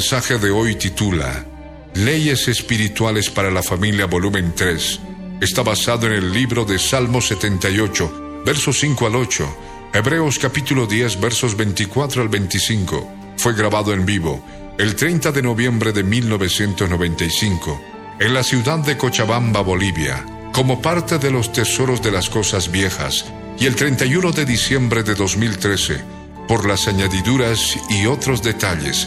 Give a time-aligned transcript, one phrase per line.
[0.00, 1.44] Mensaje de hoy titula
[1.92, 4.98] Leyes Espirituales para la Familia, volumen 3.
[5.42, 9.58] Está basado en el libro de Salmo 78, versos 5 al 8,
[9.92, 13.12] Hebreos capítulo 10, versos 24 al 25.
[13.36, 14.42] Fue grabado en vivo
[14.78, 17.82] el 30 de noviembre de 1995
[18.20, 23.26] en la ciudad de Cochabamba, Bolivia, como parte de los tesoros de las cosas viejas,
[23.58, 26.00] y el 31 de diciembre de 2013
[26.48, 29.06] por las añadiduras y otros detalles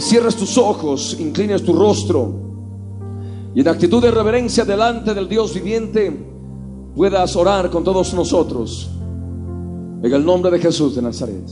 [0.00, 2.32] Que cierres tus ojos, inclines tu rostro
[3.54, 6.10] y en actitud de reverencia delante del Dios viviente
[6.96, 8.90] puedas orar con todos nosotros.
[10.02, 11.46] En el nombre de Jesús de Nazaret.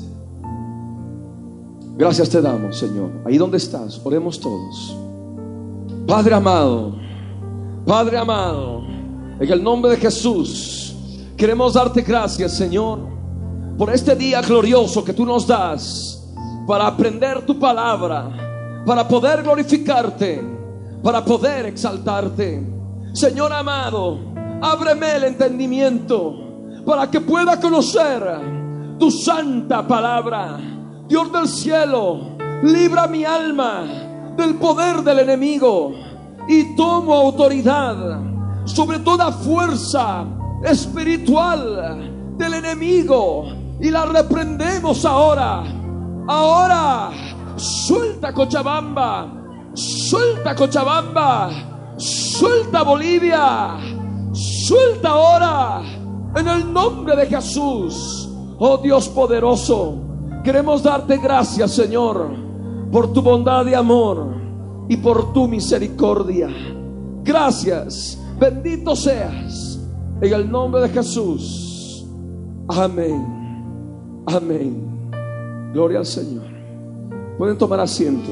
[1.98, 3.10] Gracias te damos, Señor.
[3.26, 4.97] Ahí donde estás, oremos todos.
[6.06, 6.94] Padre amado,
[7.84, 8.81] Padre amado,
[9.38, 10.97] en el nombre de Jesús,
[11.37, 13.00] queremos darte gracias, Señor,
[13.76, 16.17] por este día glorioso que tú nos das
[16.68, 18.28] para aprender tu palabra,
[18.84, 20.38] para poder glorificarte,
[21.02, 22.62] para poder exaltarte.
[23.14, 24.18] Señor amado,
[24.60, 28.22] ábreme el entendimiento para que pueda conocer
[28.98, 30.58] tu santa palabra.
[31.08, 33.84] Dios del cielo, libra mi alma
[34.36, 35.94] del poder del enemigo
[36.50, 38.20] y tomo autoridad
[38.66, 40.26] sobre toda fuerza
[40.62, 43.46] espiritual del enemigo
[43.80, 45.77] y la reprendemos ahora
[46.28, 47.10] Ahora,
[47.56, 49.32] suelta Cochabamba,
[49.72, 53.78] suelta Cochabamba, suelta Bolivia,
[54.32, 55.82] suelta ahora,
[56.36, 58.28] en el nombre de Jesús.
[58.58, 60.02] Oh Dios poderoso,
[60.44, 62.30] queremos darte gracias, Señor,
[62.92, 64.36] por tu bondad y amor
[64.86, 66.50] y por tu misericordia.
[67.22, 69.80] Gracias, bendito seas,
[70.20, 72.06] en el nombre de Jesús.
[72.68, 74.88] Amén, amén.
[75.72, 76.46] Gloria al Señor.
[77.36, 78.30] Pueden tomar asiento.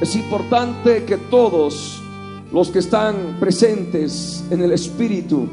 [0.00, 2.02] Es importante que todos
[2.52, 5.48] los que están presentes en el Espíritu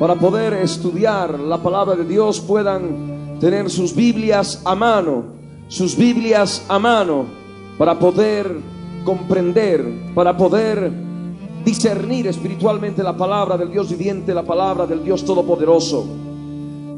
[0.00, 5.24] para poder estudiar la palabra de Dios puedan tener sus Biblias a mano,
[5.68, 7.26] sus Biblias a mano
[7.78, 8.71] para poder
[9.04, 10.90] comprender, para poder
[11.64, 16.04] discernir espiritualmente la palabra del Dios viviente, la palabra del Dios todopoderoso.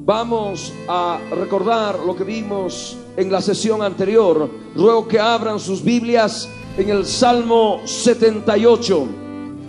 [0.06, 4.51] Vamos a recordar lo que vimos en la sesión anterior.
[4.75, 9.07] Ruego que abran sus Biblias en el Salmo 78.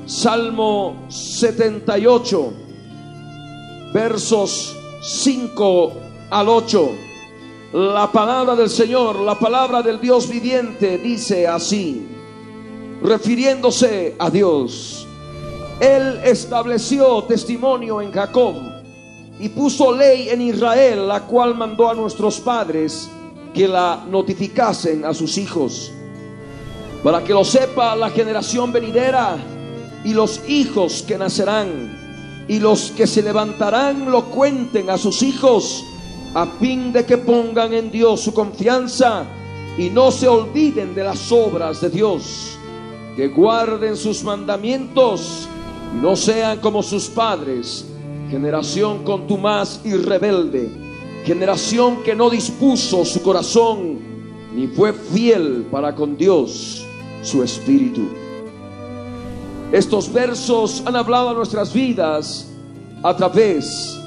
[0.05, 2.53] Salmo 78,
[3.93, 5.93] versos 5
[6.29, 6.89] al 8.
[7.73, 12.14] La palabra del Señor, la palabra del Dios viviente dice así
[13.05, 15.07] refiriéndose a Dios.
[15.79, 18.55] Él estableció testimonio en Jacob
[19.39, 23.09] y puso ley en Israel, la cual mandó a nuestros padres
[23.53, 25.91] que la notificasen a sus hijos,
[27.03, 29.37] para que lo sepa la generación venidera
[30.03, 35.83] y los hijos que nacerán, y los que se levantarán lo cuenten a sus hijos,
[36.33, 39.25] a fin de que pongan en Dios su confianza
[39.77, 42.54] y no se olviden de las obras de Dios
[43.15, 45.47] que guarden sus mandamientos
[46.01, 47.85] no sean como sus padres,
[48.29, 50.69] generación contumaz y rebelde,
[51.23, 53.99] generación que no dispuso su corazón
[54.53, 56.85] ni fue fiel para con Dios,
[57.21, 58.07] su espíritu.
[59.71, 62.47] Estos versos han hablado a nuestras vidas
[63.03, 63.97] a través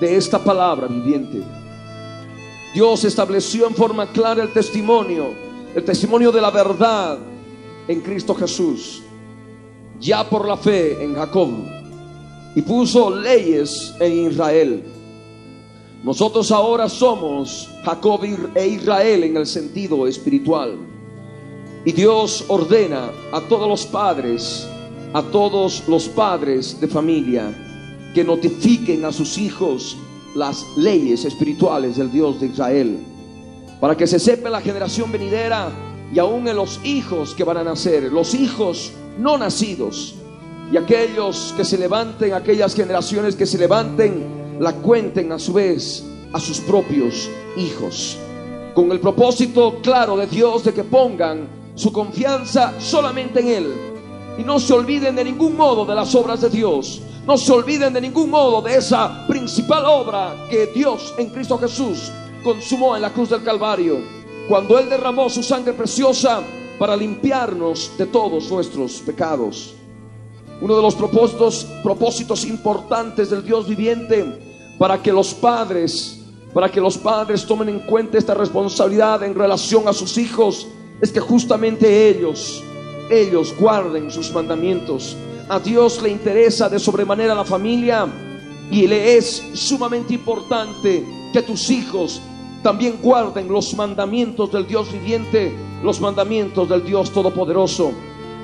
[0.00, 1.42] de esta palabra viviente.
[2.74, 5.34] Dios estableció en forma clara el testimonio,
[5.74, 7.18] el testimonio de la verdad
[7.90, 9.02] en Cristo Jesús,
[9.98, 11.48] ya por la fe en Jacob,
[12.54, 14.84] y puso leyes en Israel.
[16.04, 18.20] Nosotros ahora somos Jacob
[18.54, 20.78] e Israel en el sentido espiritual.
[21.84, 24.68] Y Dios ordena a todos los padres,
[25.12, 27.52] a todos los padres de familia,
[28.14, 29.96] que notifiquen a sus hijos
[30.36, 32.98] las leyes espirituales del Dios de Israel,
[33.80, 37.64] para que se sepa la generación venidera y aún en los hijos que van a
[37.64, 40.14] nacer, los hijos no nacidos
[40.72, 46.04] y aquellos que se levanten, aquellas generaciones que se levanten, la cuenten a su vez
[46.32, 48.16] a sus propios hijos,
[48.74, 53.74] con el propósito claro de Dios de que pongan su confianza solamente en Él.
[54.38, 57.92] Y no se olviden de ningún modo de las obras de Dios, no se olviden
[57.92, 62.10] de ningún modo de esa principal obra que Dios en Cristo Jesús
[62.42, 63.98] consumó en la cruz del Calvario,
[64.50, 66.42] cuando Él derramó su sangre preciosa
[66.76, 69.76] para limpiarnos de todos nuestros pecados.
[70.60, 76.18] Uno de los propósitos, propósitos importantes del Dios viviente para que los padres,
[76.52, 80.66] para que los padres tomen en cuenta esta responsabilidad en relación a sus hijos,
[81.00, 82.60] es que justamente ellos,
[83.08, 85.16] ellos guarden sus mandamientos
[85.48, 88.08] a Dios le interesa de sobremanera la familia
[88.68, 92.20] y le es sumamente importante que tus hijos
[92.62, 95.52] también guarden los mandamientos del Dios viviente,
[95.82, 97.92] los mandamientos del Dios todopoderoso.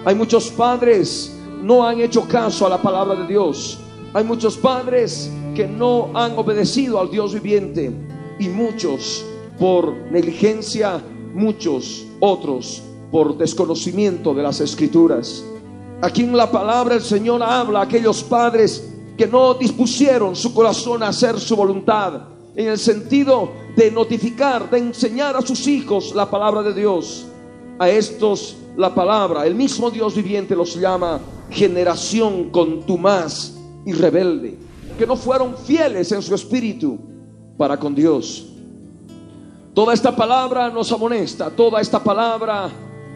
[0.05, 3.79] Hay muchos padres no han hecho caso a la palabra de Dios.
[4.15, 7.93] Hay muchos padres que no han obedecido al Dios viviente
[8.39, 9.25] y muchos
[9.59, 11.03] por negligencia,
[11.35, 15.45] muchos otros por desconocimiento de las escrituras.
[16.03, 21.03] Aquí en la palabra el Señor habla a aquellos padres que no dispusieron su corazón
[21.03, 26.28] a hacer su voluntad, en el sentido de notificar, de enseñar a sus hijos la
[26.31, 27.26] palabra de Dios.
[27.78, 31.20] A estos la palabra, el mismo Dios viviente los llama
[31.50, 33.52] generación contumaz
[33.84, 34.56] y rebelde,
[34.99, 36.99] que no fueron fieles en su espíritu
[37.56, 38.46] para con Dios.
[39.75, 42.70] Toda esta palabra nos amonesta, toda esta palabra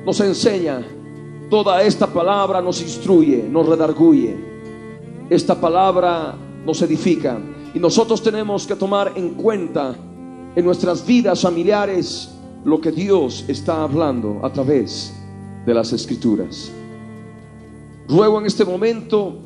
[0.04, 0.84] nos enseña
[1.50, 4.36] Toda esta palabra nos instruye, nos redarguye.
[5.28, 7.40] Esta palabra nos edifica.
[7.74, 9.96] Y nosotros tenemos que tomar en cuenta
[10.56, 12.30] en nuestras vidas familiares
[12.64, 15.14] lo que Dios está hablando a través
[15.64, 16.70] de las escrituras.
[18.08, 19.36] Ruego en este momento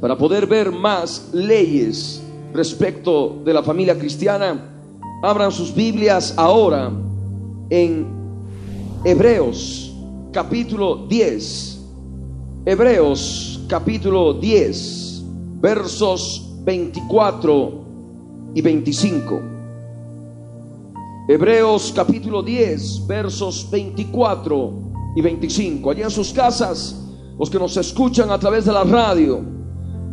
[0.00, 2.22] para poder ver más leyes
[2.54, 4.74] respecto de la familia cristiana,
[5.22, 6.90] abran sus Biblias ahora
[7.68, 8.06] en
[9.04, 9.94] Hebreos
[10.32, 11.78] capítulo 10.
[12.64, 15.22] Hebreos capítulo 10,
[15.60, 17.84] versos 24
[18.54, 19.49] y 25.
[21.32, 24.72] Hebreos capítulo 10, versos 24
[25.14, 25.88] y 25.
[25.88, 27.06] Allí en sus casas,
[27.38, 29.40] los que nos escuchan a través de la radio,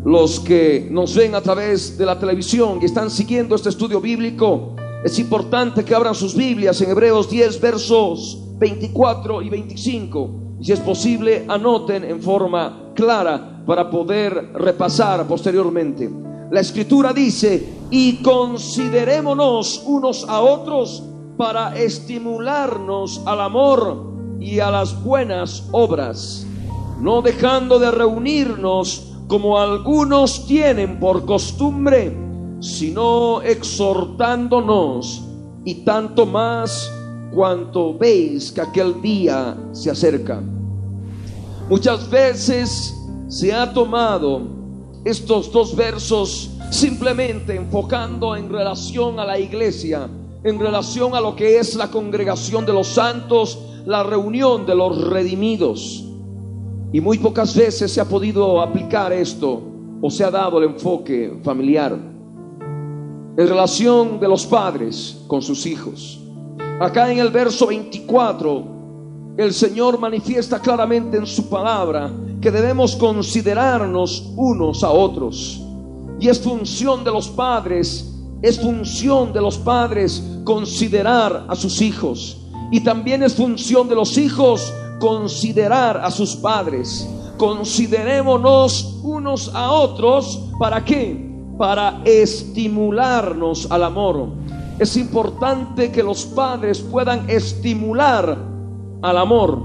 [0.06, 4.76] los que nos ven a través de la televisión y están siguiendo este estudio bíblico,
[5.04, 10.58] es importante que abran sus Biblias en Hebreos 10, versos 24 y 25.
[10.60, 16.08] Y si es posible, anoten en forma clara para poder repasar posteriormente.
[16.52, 21.04] La escritura dice, y considerémonos unos a otros
[21.38, 26.46] para estimularnos al amor y a las buenas obras,
[27.00, 32.16] no dejando de reunirnos como algunos tienen por costumbre,
[32.60, 35.24] sino exhortándonos
[35.64, 36.92] y tanto más
[37.34, 40.42] cuanto veis que aquel día se acerca.
[41.70, 42.96] Muchas veces
[43.28, 44.42] se ha tomado
[45.04, 50.08] estos dos versos simplemente enfocando en relación a la iglesia,
[50.44, 55.10] en relación a lo que es la congregación de los santos, la reunión de los
[55.10, 56.04] redimidos.
[56.92, 59.62] Y muy pocas veces se ha podido aplicar esto
[60.02, 61.98] o se ha dado el enfoque familiar
[63.38, 66.20] en relación de los padres con sus hijos.
[66.80, 68.64] Acá en el verso 24,
[69.38, 75.67] el Señor manifiesta claramente en su palabra que debemos considerarnos unos a otros.
[76.20, 82.38] Y es función de los padres, es función de los padres considerar a sus hijos.
[82.72, 87.08] Y también es función de los hijos considerar a sus padres.
[87.38, 90.40] Considerémonos unos a otros.
[90.60, 91.26] ¿Para qué?
[91.58, 94.30] Para estimularnos al amor
[94.80, 98.38] es importante que los padres puedan estimular
[99.02, 99.60] al amor,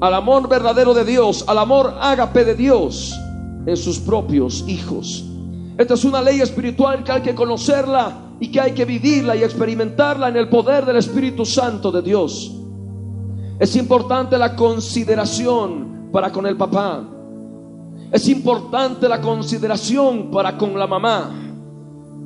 [0.00, 3.18] al amor verdadero de Dios, al amor ágape de Dios
[3.66, 5.24] en sus propios hijos.
[5.76, 9.42] Esta es una ley espiritual que hay que conocerla y que hay que vivirla y
[9.42, 12.54] experimentarla en el poder del Espíritu Santo de Dios.
[13.58, 17.02] Es importante la consideración para con el papá.
[18.12, 21.32] Es importante la consideración para con la mamá.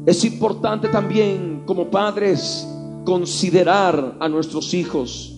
[0.04, 2.68] Es importante también como padres
[3.04, 5.34] considerar a nuestros hijos.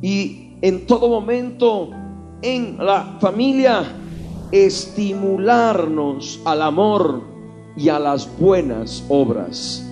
[0.00, 1.90] Y en todo momento
[2.40, 3.84] en la familia
[4.52, 7.22] estimularnos al amor
[7.76, 9.82] y a las buenas obras.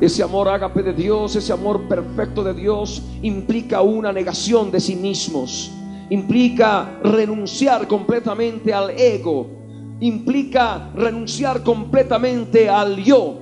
[0.00, 4.96] Ese amor ágape de Dios, ese amor perfecto de Dios implica una negación de sí
[4.96, 5.70] mismos,
[6.10, 9.46] implica renunciar completamente al ego,
[10.00, 13.38] implica renunciar completamente al yo,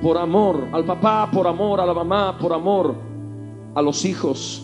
[0.00, 2.94] por amor al papá, por amor a la mamá, por amor
[3.74, 4.62] a los hijos,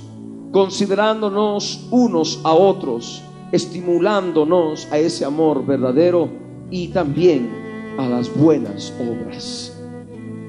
[0.50, 3.22] considerándonos unos a otros,
[3.52, 6.28] estimulándonos a ese amor verdadero
[6.71, 9.75] y también a las buenas obras.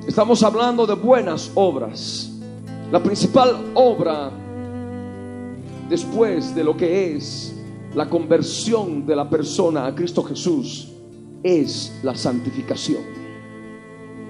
[0.08, 2.32] Estamos hablando de buenas obras.
[2.92, 4.32] La principal obra
[5.90, 7.56] después de lo que es
[7.94, 10.90] la conversión de la persona a Cristo Jesús
[11.44, 13.02] es la santificación.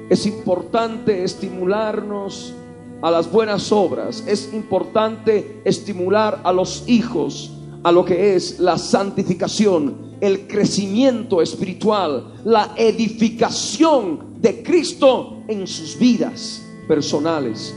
[0.09, 2.53] Es importante estimularnos
[3.01, 4.23] a las buenas obras.
[4.27, 7.51] Es importante estimular a los hijos
[7.83, 15.97] a lo que es la santificación, el crecimiento espiritual, la edificación de Cristo en sus
[15.97, 17.73] vidas personales.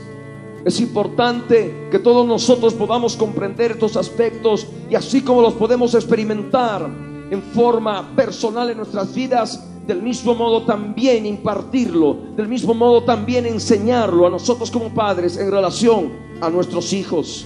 [0.65, 6.89] Es importante que todos nosotros podamos comprender estos aspectos y así como los podemos experimentar
[7.29, 13.45] en forma personal en nuestras vidas, del mismo modo también impartirlo, del mismo modo también
[13.45, 17.45] enseñarlo a nosotros como padres en relación a nuestros hijos.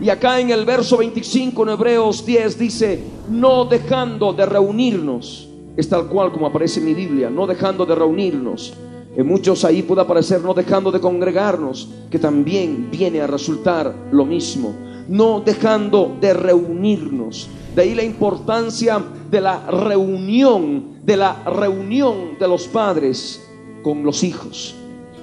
[0.00, 5.88] Y acá en el verso 25 en Hebreos 10 dice, no dejando de reunirnos, es
[5.88, 8.74] tal cual como aparece en mi Biblia, no dejando de reunirnos.
[9.16, 14.24] En muchos ahí puede aparecer no dejando de congregarnos, que también viene a resultar lo
[14.24, 14.74] mismo.
[15.08, 17.48] No dejando de reunirnos.
[17.76, 23.48] De ahí la importancia de la reunión, de la reunión de los padres
[23.82, 24.74] con los hijos.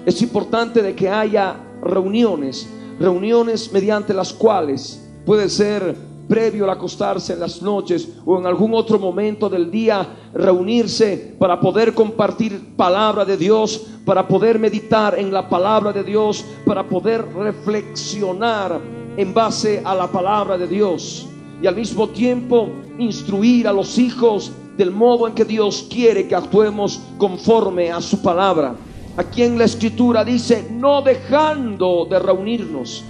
[0.05, 2.69] Es importante de que haya reuniones,
[2.99, 5.95] reuniones mediante las cuales puede ser
[6.27, 11.59] previo al acostarse en las noches o en algún otro momento del día, reunirse para
[11.59, 17.25] poder compartir palabra de Dios, para poder meditar en la palabra de Dios, para poder
[17.33, 18.79] reflexionar
[19.17, 21.27] en base a la palabra de Dios
[21.61, 26.35] y al mismo tiempo instruir a los hijos del modo en que Dios quiere que
[26.35, 28.75] actuemos conforme a su palabra.
[29.17, 33.03] Aquí en la escritura dice, no dejando de reunirnos.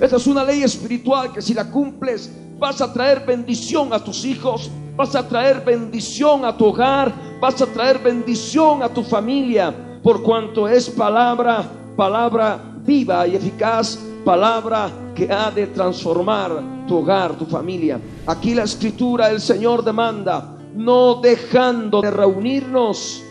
[0.00, 4.24] Esta es una ley espiritual que si la cumples vas a traer bendición a tus
[4.24, 9.74] hijos, vas a traer bendición a tu hogar, vas a traer bendición a tu familia,
[10.02, 11.64] por cuanto es palabra,
[11.96, 18.00] palabra viva y eficaz, palabra que ha de transformar tu hogar, tu familia.
[18.26, 23.22] Aquí la escritura, el Señor demanda, no dejando de reunirnos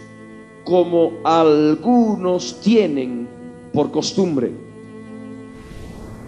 [0.63, 3.27] como algunos tienen
[3.73, 4.51] por costumbre.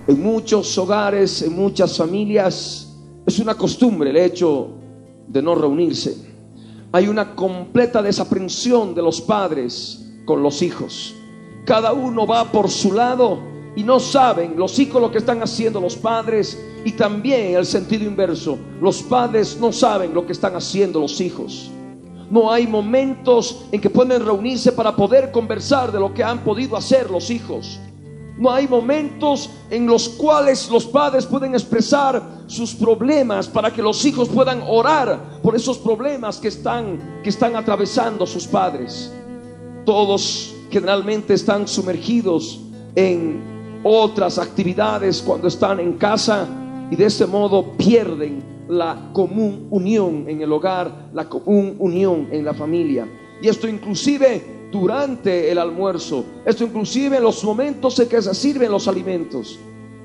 [0.08, 2.94] En muchos hogares, en muchas familias,
[3.26, 4.70] es una costumbre el hecho
[5.28, 6.16] de no reunirse.
[6.92, 11.16] Hay una completa desaprensión de los padres con los hijos.
[11.66, 13.40] Cada uno va por su lado
[13.76, 18.04] y no saben los hijos lo que están haciendo los padres y también el sentido
[18.04, 18.58] inverso.
[18.82, 21.72] Los padres no saben lo que están haciendo los hijos.
[22.30, 26.76] No hay momentos en que pueden reunirse para poder conversar de lo que han podido
[26.76, 27.80] hacer los hijos.
[28.38, 34.04] No hay momentos en los cuales los padres pueden expresar sus problemas para que los
[34.06, 39.14] hijos puedan orar por esos problemas que están, que están atravesando sus padres.
[39.86, 42.60] Todos generalmente están sumergidos
[42.96, 46.48] en otras actividades cuando están en casa
[46.90, 52.46] y de ese modo pierden la común unión en el hogar, la común unión en
[52.46, 53.08] la familia.
[53.42, 56.26] Y esto inclusive durante el almuerzo.
[56.46, 59.60] Esto inclusive en los momentos en que se sirven los alimentos.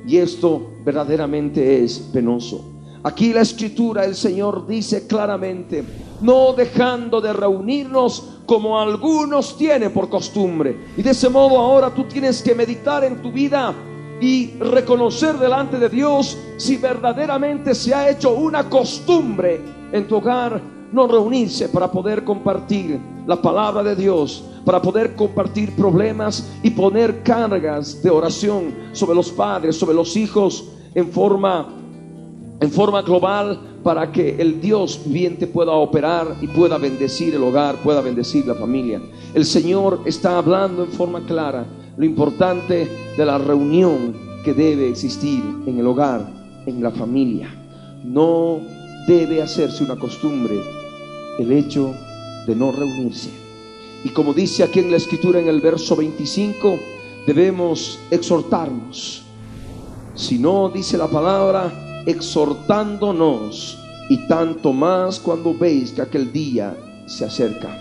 [0.06, 2.74] Y esto verdaderamente es penoso.
[3.02, 5.84] Aquí la escritura, el Señor dice claramente,
[6.20, 10.76] no dejando de reunirnos como algunos tienen por costumbre.
[10.96, 13.74] Y de ese modo ahora tú tienes que meditar en tu vida
[14.20, 19.60] y reconocer delante de Dios si verdaderamente se ha hecho una costumbre
[19.92, 20.60] en tu hogar
[20.92, 27.22] no reunirse para poder compartir la palabra de Dios, para poder compartir problemas y poner
[27.22, 31.74] cargas de oración sobre los padres, sobre los hijos en forma
[32.60, 37.76] en forma global para que el Dios viviente pueda operar y pueda bendecir el hogar,
[37.76, 39.00] pueda bendecir la familia.
[39.32, 41.64] El Señor está hablando en forma clara
[41.98, 44.14] lo importante de la reunión
[44.44, 46.30] que debe existir en el hogar,
[46.64, 47.52] en la familia.
[48.04, 48.60] No
[49.08, 50.62] debe hacerse una costumbre
[51.40, 51.92] el hecho
[52.46, 53.30] de no reunirse.
[54.04, 56.78] Y como dice aquí en la escritura en el verso 25,
[57.26, 59.24] debemos exhortarnos.
[60.14, 63.76] Si no, dice la palabra, exhortándonos
[64.08, 66.76] y tanto más cuando veis que aquel día
[67.06, 67.76] se acerca.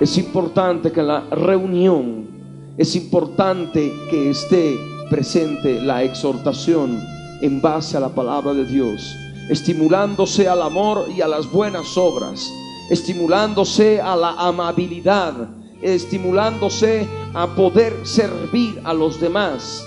[0.00, 2.31] Es importante que la reunión,
[2.78, 4.78] es importante que esté
[5.10, 7.02] presente la exhortación
[7.42, 9.14] en base a la palabra de Dios,
[9.50, 12.50] estimulándose al amor y a las buenas obras,
[12.88, 15.34] estimulándose a la amabilidad,
[15.82, 19.84] estimulándose a poder servir a los demás,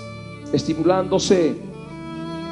[0.54, 1.56] estimulándose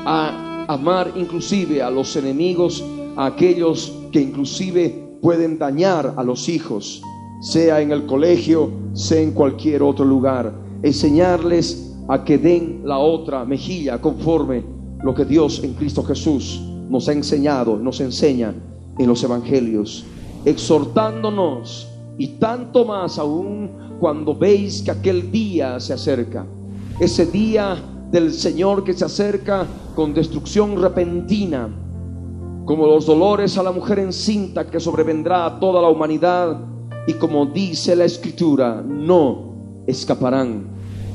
[0.05, 2.83] a amar inclusive a los enemigos,
[3.17, 7.03] a aquellos que inclusive pueden dañar a los hijos,
[7.43, 10.53] sea en el colegio, sea en cualquier otro lugar.
[10.81, 14.63] Enseñarles a que den la otra mejilla conforme
[15.03, 18.53] lo que Dios en Cristo Jesús nos ha enseñado, nos enseña
[18.97, 20.05] en los evangelios,
[20.45, 23.69] exhortándonos y tanto más aún
[23.99, 26.45] cuando veis que aquel día se acerca,
[26.97, 27.75] ese día
[28.09, 31.67] del Señor que se acerca con destrucción repentina,
[32.63, 36.72] como los dolores a la mujer encinta que sobrevendrá a toda la humanidad
[37.07, 39.53] y como dice la escritura, no
[39.87, 40.67] escaparán.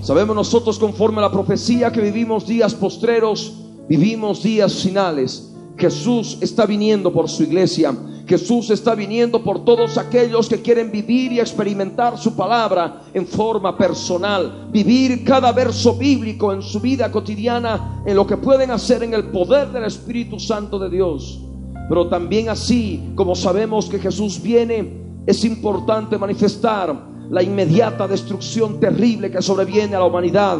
[0.03, 3.55] Sabemos nosotros conforme a la profecía que vivimos días postreros,
[3.89, 5.53] vivimos días finales.
[5.77, 7.95] Jesús está viniendo por su iglesia.
[8.27, 13.77] Jesús está viniendo por todos aquellos que quieren vivir y experimentar su palabra en forma
[13.79, 19.15] personal, vivir cada verso bíblico en su vida cotidiana, en lo que pueden hacer en
[19.15, 21.41] el poder del Espíritu Santo de Dios.
[21.89, 29.31] Pero también así como sabemos que Jesús viene, es importante manifestar la inmediata destrucción terrible
[29.31, 30.57] que sobreviene a la humanidad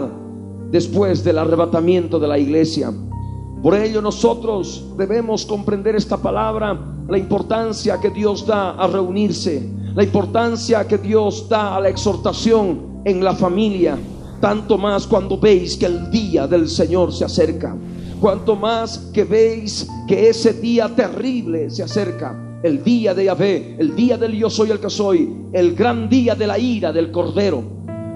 [0.71, 2.93] después del arrebatamiento de la iglesia.
[3.63, 6.79] Por ello nosotros debemos comprender esta palabra,
[7.09, 13.01] la importancia que Dios da a reunirse, la importancia que Dios da a la exhortación
[13.07, 13.97] en la familia,
[14.39, 17.75] tanto más cuando veis que el día del Señor se acerca,
[18.21, 23.95] cuanto más que veis que ese día terrible se acerca, el día de Yahvé, el
[23.95, 27.63] día del yo soy el que soy, el gran día de la ira del Cordero.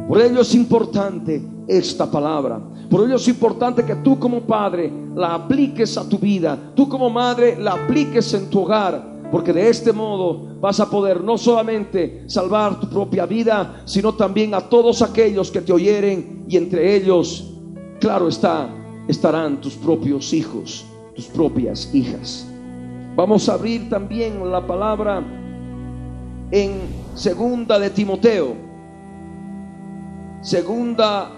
[0.09, 2.61] Por ello es importante esta palabra.
[2.91, 7.09] Por ello es importante que tú como padre la apliques a tu vida, tú como
[7.09, 12.25] madre la apliques en tu hogar, porque de este modo vas a poder no solamente
[12.27, 17.55] salvar tu propia vida, sino también a todos aquellos que te oyeren y entre ellos,
[17.99, 18.69] claro está,
[19.09, 22.52] estarán tus propios hijos, tus propias hijas.
[23.15, 25.23] Vamos a abrir también la palabra
[26.51, 26.73] en
[27.15, 28.55] segunda de Timoteo.
[30.41, 31.31] Segunda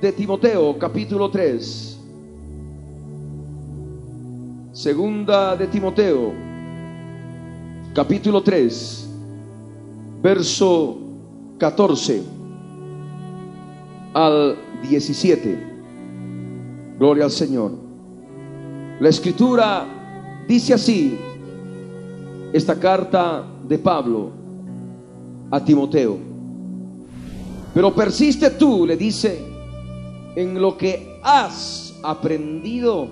[0.00, 1.98] de Timoteo, capítulo 3.
[4.72, 6.32] Segunda de Timoteo,
[7.92, 9.08] capítulo 3,
[10.22, 10.98] verso
[11.58, 12.22] 14
[14.14, 14.56] al
[14.88, 15.58] 17.
[17.00, 17.72] Gloria al Señor.
[19.00, 19.95] La escritura
[20.46, 21.18] dice así,
[22.52, 24.30] esta carta de Pablo
[25.50, 26.18] a Timoteo.
[27.74, 29.38] Pero persiste tú, le dice,
[30.34, 33.08] en lo que has aprendido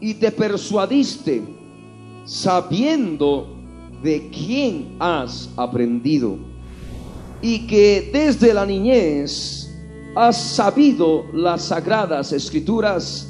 [0.00, 1.42] y te persuadiste
[2.24, 3.46] sabiendo
[4.02, 6.38] de quién has aprendido
[7.42, 9.70] y que desde la niñez
[10.14, 13.29] has sabido las sagradas escrituras,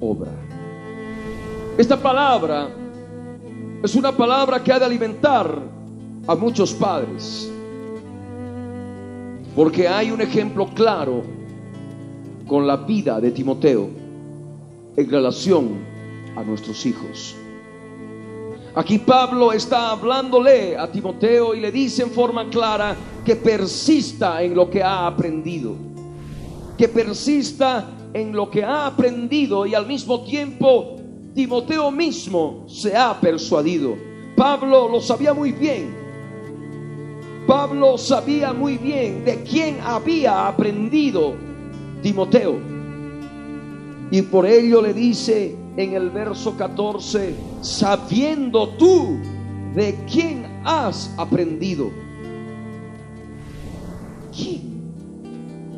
[0.00, 0.30] obra.
[1.78, 2.68] Esta palabra
[3.82, 5.62] es una palabra que ha de alimentar
[6.26, 7.50] a muchos padres
[9.54, 11.22] porque hay un ejemplo claro
[12.46, 13.88] con la vida de Timoteo
[14.96, 15.78] en relación
[16.36, 17.36] a nuestros hijos.
[18.74, 24.54] Aquí Pablo está hablándole a Timoteo y le dice en forma clara que persista en
[24.54, 25.74] lo que ha aprendido,
[26.78, 30.96] que persista en lo que ha aprendido y al mismo tiempo
[31.34, 33.96] Timoteo mismo se ha persuadido.
[34.36, 35.94] Pablo lo sabía muy bien.
[37.46, 41.34] Pablo sabía muy bien de quién había aprendido
[42.02, 42.58] Timoteo.
[44.10, 49.18] Y por ello le dice en el verso 14, sabiendo tú
[49.74, 51.90] de quién has aprendido.
[54.36, 54.80] ¿Quién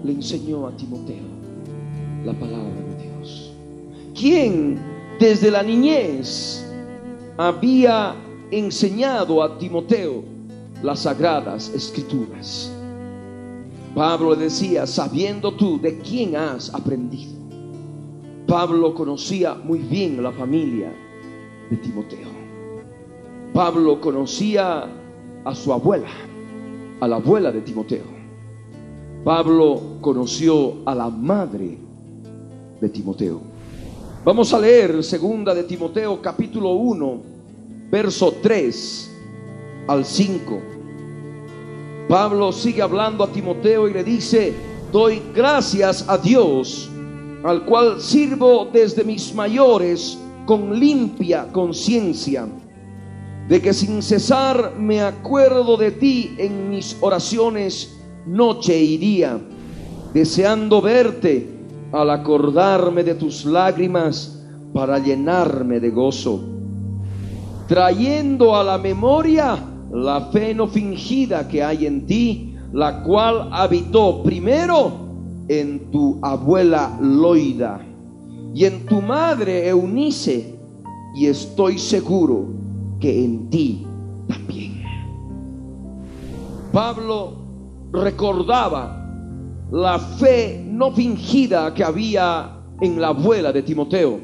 [0.02, 1.31] le enseñó a Timoteo
[2.24, 3.52] la palabra de Dios?
[4.18, 4.80] ¿Quién
[5.18, 6.66] desde la niñez
[7.36, 8.14] había
[8.50, 10.22] enseñado a Timoteo
[10.82, 12.72] las sagradas escrituras?
[13.94, 17.32] Pablo decía, sabiendo tú de quién has aprendido.
[18.46, 20.92] Pablo conocía muy bien la familia
[21.70, 22.28] de Timoteo.
[23.52, 24.86] Pablo conocía
[25.44, 26.08] a su abuela,
[27.00, 28.04] a la abuela de Timoteo.
[29.24, 31.78] Pablo conoció a la madre
[32.82, 33.40] de Timoteo.
[34.24, 37.22] Vamos a leer segunda de Timoteo capítulo 1,
[37.92, 39.10] verso 3
[39.86, 40.60] al 5.
[42.08, 44.52] Pablo sigue hablando a Timoteo y le dice,
[44.90, 46.90] doy gracias a Dios,
[47.44, 52.48] al cual sirvo desde mis mayores con limpia conciencia,
[53.48, 59.38] de que sin cesar me acuerdo de ti en mis oraciones noche y día,
[60.12, 61.61] deseando verte
[61.92, 66.40] al acordarme de tus lágrimas para llenarme de gozo,
[67.68, 69.58] trayendo a la memoria
[69.92, 74.90] la fe no fingida que hay en ti, la cual habitó primero
[75.48, 77.80] en tu abuela Loida
[78.54, 80.58] y en tu madre Eunice,
[81.14, 82.46] y estoy seguro
[83.00, 83.86] que en ti
[84.26, 84.82] también.
[86.72, 87.34] Pablo
[87.92, 89.01] recordaba
[89.72, 94.20] la fe no fingida que había en la abuela de Timoteo.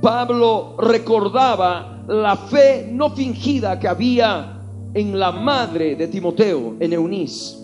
[0.00, 4.62] Pablo recordaba la fe no fingida que había
[4.94, 7.58] en la madre de Timoteo, en Eunice.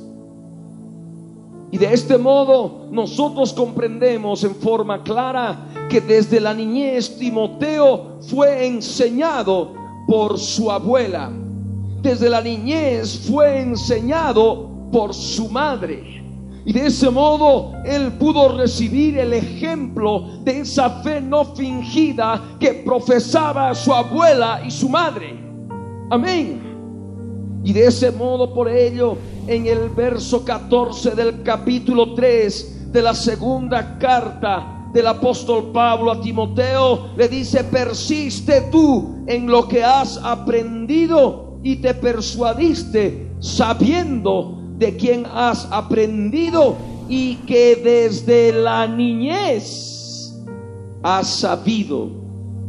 [1.71, 8.67] Y de este modo nosotros comprendemos en forma clara que desde la niñez Timoteo fue
[8.67, 9.73] enseñado
[10.09, 11.31] por su abuela.
[12.03, 16.26] Desde la niñez fue enseñado por su madre.
[16.67, 22.75] Y de ese modo él pudo recibir el ejemplo de esa fe no fingida que
[22.85, 25.39] profesaba su abuela y su madre.
[26.11, 26.61] Amén.
[27.63, 33.15] Y de ese modo por ello en el verso 14 del capítulo 3 de la
[33.15, 40.19] segunda carta del apóstol Pablo a Timoteo le dice, persiste tú en lo que has
[40.19, 46.77] aprendido y te persuadiste sabiendo de quien has aprendido
[47.09, 50.35] y que desde la niñez
[51.03, 52.11] has sabido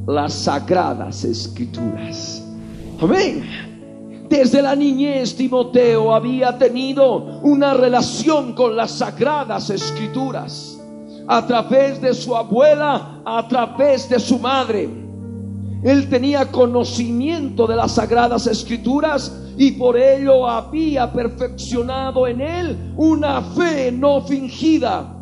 [0.08, 2.44] las sagradas escrituras.
[3.02, 3.44] Amén.
[4.30, 10.80] Desde la niñez Timoteo había tenido una relación con las sagradas escrituras
[11.28, 14.90] a través de su abuela, a través de su madre.
[15.84, 23.42] Él tenía conocimiento de las sagradas escrituras y por ello había perfeccionado en él una
[23.42, 25.14] fe no fingida.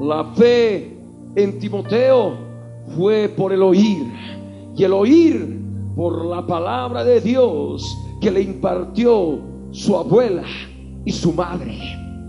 [0.00, 0.98] La fe
[1.36, 2.34] en Timoteo
[2.96, 4.12] fue por el oír
[4.76, 5.58] y el oír
[5.96, 10.44] por la palabra de Dios que le impartió su abuela
[11.04, 11.78] y su madre.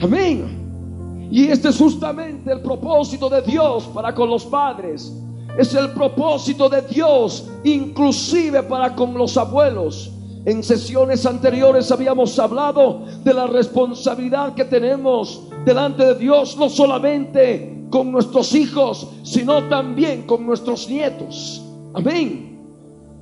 [0.02, 1.28] Amén.
[1.30, 5.14] Y este es justamente el propósito de Dios para con los padres.
[5.58, 10.12] Es el propósito de Dios inclusive para con los abuelos.
[10.46, 17.86] En sesiones anteriores habíamos hablado de la responsabilidad que tenemos delante de Dios, no solamente
[17.90, 21.64] con nuestros hijos, sino también con nuestros nietos.
[21.94, 22.60] Amén.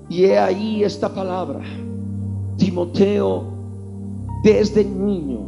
[0.10, 1.62] Y he ahí esta palabra.
[2.58, 3.44] Timoteo
[4.44, 5.42] desde niño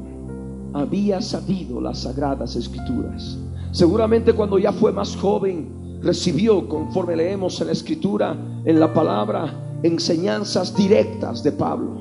[0.73, 3.37] había sabido las sagradas escrituras.
[3.71, 9.62] Seguramente cuando ya fue más joven recibió, conforme leemos en la escritura, en la palabra,
[9.83, 11.97] enseñanzas directas de Pablo.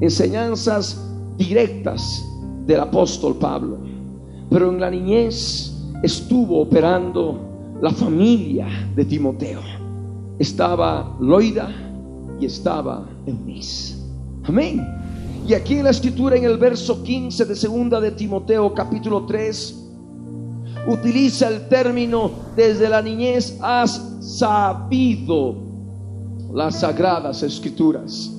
[0.00, 1.00] Enseñanzas
[1.38, 2.24] directas
[2.66, 3.78] del apóstol Pablo.
[4.50, 7.38] Pero en la niñez estuvo operando
[7.80, 9.60] la familia de Timoteo.
[10.38, 11.70] Estaba Loida
[12.40, 13.94] y estaba Eunice.
[14.44, 14.86] Amén.
[15.46, 19.84] Y aquí en la escritura, en el verso 15 de segunda de Timoteo, capítulo 3,
[20.88, 25.65] utiliza el término desde la niñez has sabido
[26.56, 28.32] las sagradas escrituras.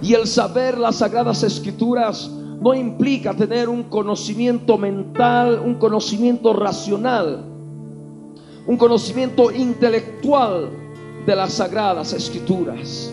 [0.00, 7.50] Y el saber las sagradas escrituras no implica tener un conocimiento mental, un conocimiento racional.
[8.66, 10.70] un conocimiento intelectual
[11.26, 13.12] de las sagradas escrituras.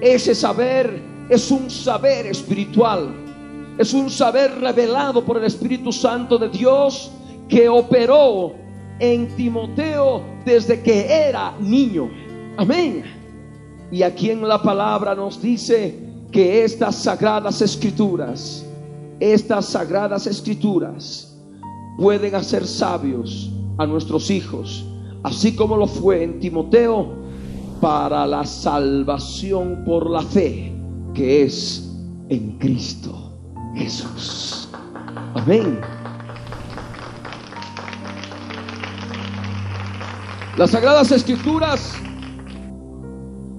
[0.00, 3.14] Ese saber es un saber espiritual,
[3.76, 7.10] es un saber revelado por el Espíritu Santo de Dios
[7.46, 8.54] que operó
[8.98, 12.08] en Timoteo desde que era niño.
[12.56, 13.04] Amén.
[13.90, 15.98] Y aquí en la palabra nos dice
[16.32, 18.64] que estas sagradas escrituras,
[19.20, 21.36] estas sagradas escrituras
[21.98, 24.84] pueden hacer sabios a nuestros hijos,
[25.22, 27.14] así como lo fue en Timoteo
[27.80, 30.72] para la salvación por la fe
[31.14, 31.94] que es
[32.28, 33.32] en Cristo
[33.74, 34.68] Jesús.
[35.34, 35.80] Amén.
[40.56, 41.94] Las sagradas escrituras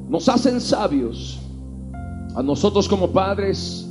[0.09, 1.39] nos hacen sabios
[2.35, 3.87] a nosotros como padres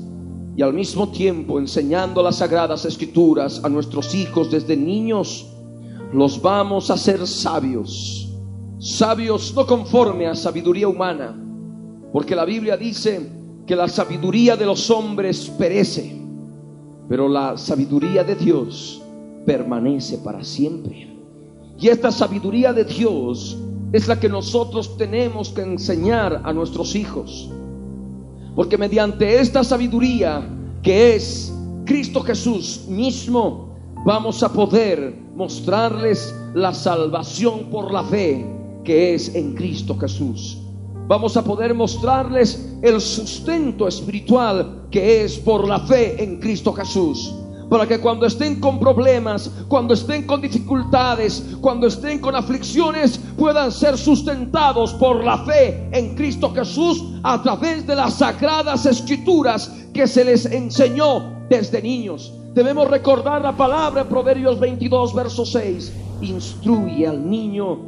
[0.57, 5.47] y al mismo tiempo enseñando las sagradas escrituras a nuestros hijos desde niños,
[6.13, 8.33] los vamos a hacer sabios.
[8.79, 11.37] Sabios no conforme a sabiduría humana,
[12.13, 13.29] porque la Biblia dice
[13.67, 16.19] que la sabiduría de los hombres perece,
[17.09, 19.03] pero la sabiduría de Dios
[19.45, 21.15] permanece para siempre.
[21.79, 23.59] Y esta sabiduría de Dios
[23.92, 27.51] es la que nosotros tenemos que enseñar a nuestros hijos.
[28.55, 30.46] Porque mediante esta sabiduría
[30.83, 31.53] que es
[31.85, 38.46] Cristo Jesús mismo, vamos a poder mostrarles la salvación por la fe
[38.85, 40.59] que es en Cristo Jesús.
[41.09, 47.33] Vamos a poder mostrarles el sustento espiritual que es por la fe en Cristo Jesús
[47.77, 53.71] para que cuando estén con problemas, cuando estén con dificultades, cuando estén con aflicciones, puedan
[53.71, 60.07] ser sustentados por la fe en Cristo Jesús a través de las sagradas escrituras que
[60.07, 62.33] se les enseñó desde niños.
[62.55, 65.93] Debemos recordar la palabra en Proverbios 22, verso 6.
[66.23, 67.79] Instruye al niño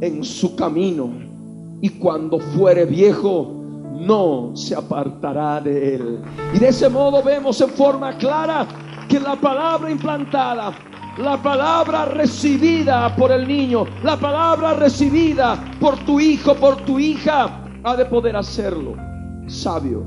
[0.00, 1.10] en su camino
[1.80, 3.54] y cuando fuere viejo
[4.00, 6.22] no se apartará de él.
[6.54, 8.66] Y de ese modo vemos en forma clara
[9.08, 10.72] que la palabra implantada,
[11.16, 17.64] la palabra recibida por el niño, la palabra recibida por tu hijo, por tu hija,
[17.82, 18.94] ha de poder hacerlo
[19.46, 20.04] sabio,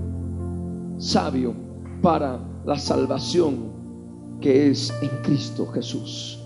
[0.98, 1.54] sabio
[2.02, 3.72] para la salvación
[4.40, 6.40] que es en Cristo Jesús.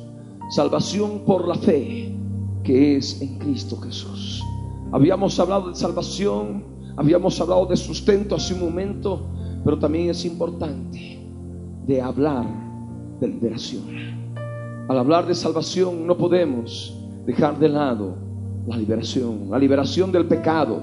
[0.50, 2.16] Salvación por la fe
[2.64, 4.42] que es en Cristo Jesús.
[4.94, 6.64] Habíamos hablado de salvación,
[6.96, 9.28] habíamos hablado de sustento hace un momento,
[9.64, 11.15] pero también es importante
[11.86, 12.46] de hablar
[13.20, 13.84] de liberación.
[14.88, 16.96] Al hablar de salvación no podemos
[17.26, 18.16] dejar de lado
[18.68, 20.82] la liberación, la liberación del pecado.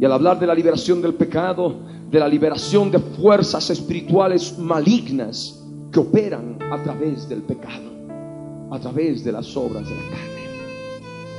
[0.00, 1.74] Y al hablar de la liberación del pecado,
[2.10, 7.90] de la liberación de fuerzas espirituales malignas que operan a través del pecado,
[8.70, 10.38] a través de las obras de la carne.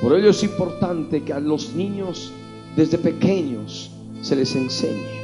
[0.01, 2.31] Por ello es importante que a los niños
[2.75, 5.19] desde pequeños se les enseñe,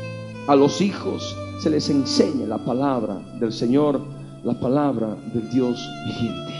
[0.47, 3.99] a los hijos se les enseñe la palabra del Señor,
[4.43, 6.53] la palabra del Dios viviente.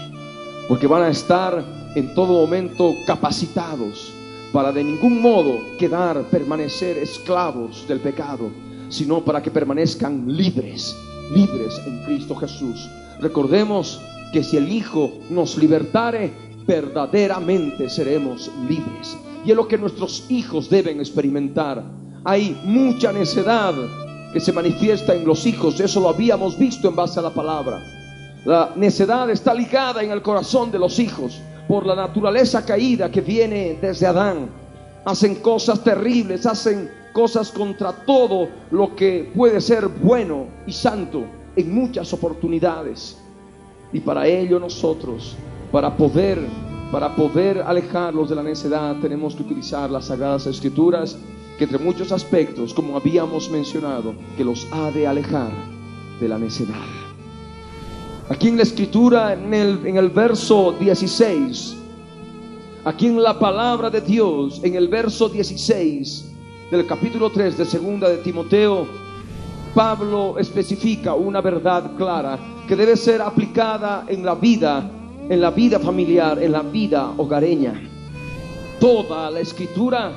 [0.67, 1.63] Porque van a estar
[1.95, 4.12] en todo momento capacitados
[4.51, 8.49] para de ningún modo quedar, permanecer esclavos del pecado,
[8.89, 10.95] sino para que permanezcan libres,
[11.34, 12.89] libres en Cristo Jesús.
[13.19, 16.31] Recordemos que si el Hijo nos libertare,
[16.65, 19.17] verdaderamente seremos libres.
[19.45, 21.84] Y es lo que nuestros hijos deben experimentar.
[22.23, 23.73] Hay mucha necedad
[24.36, 25.80] que se manifiesta en los hijos.
[25.80, 27.82] Eso lo habíamos visto en base a la palabra.
[28.43, 33.21] La necedad está ligada en el corazón de los hijos por la naturaleza caída que
[33.21, 34.50] viene desde Adán.
[35.06, 41.24] Hacen cosas terribles, hacen cosas contra todo lo que puede ser bueno y santo
[41.56, 43.17] en muchas oportunidades.
[43.93, 45.38] Y para ello nosotros,
[45.71, 46.41] para poder
[46.91, 51.17] para poder alejarlos de la necedad, tenemos que utilizar las sagradas escrituras
[51.58, 55.52] que entre muchos aspectos, como habíamos mencionado, que los ha de alejar
[56.20, 56.76] de la necedad.
[58.30, 61.78] Aquí en la escritura, en el, en el verso 16,
[62.84, 66.32] aquí en la palabra de Dios, en el verso 16
[66.72, 68.88] del capítulo 3 de segunda de Timoteo,
[69.76, 74.89] Pablo especifica una verdad clara que debe ser aplicada en la vida,
[75.30, 77.80] en la vida familiar, en la vida hogareña.
[78.80, 80.12] Toda la escritura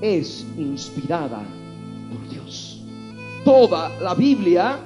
[0.00, 1.42] es inspirada
[2.10, 2.80] por Dios.
[3.44, 4.78] Toda la Biblia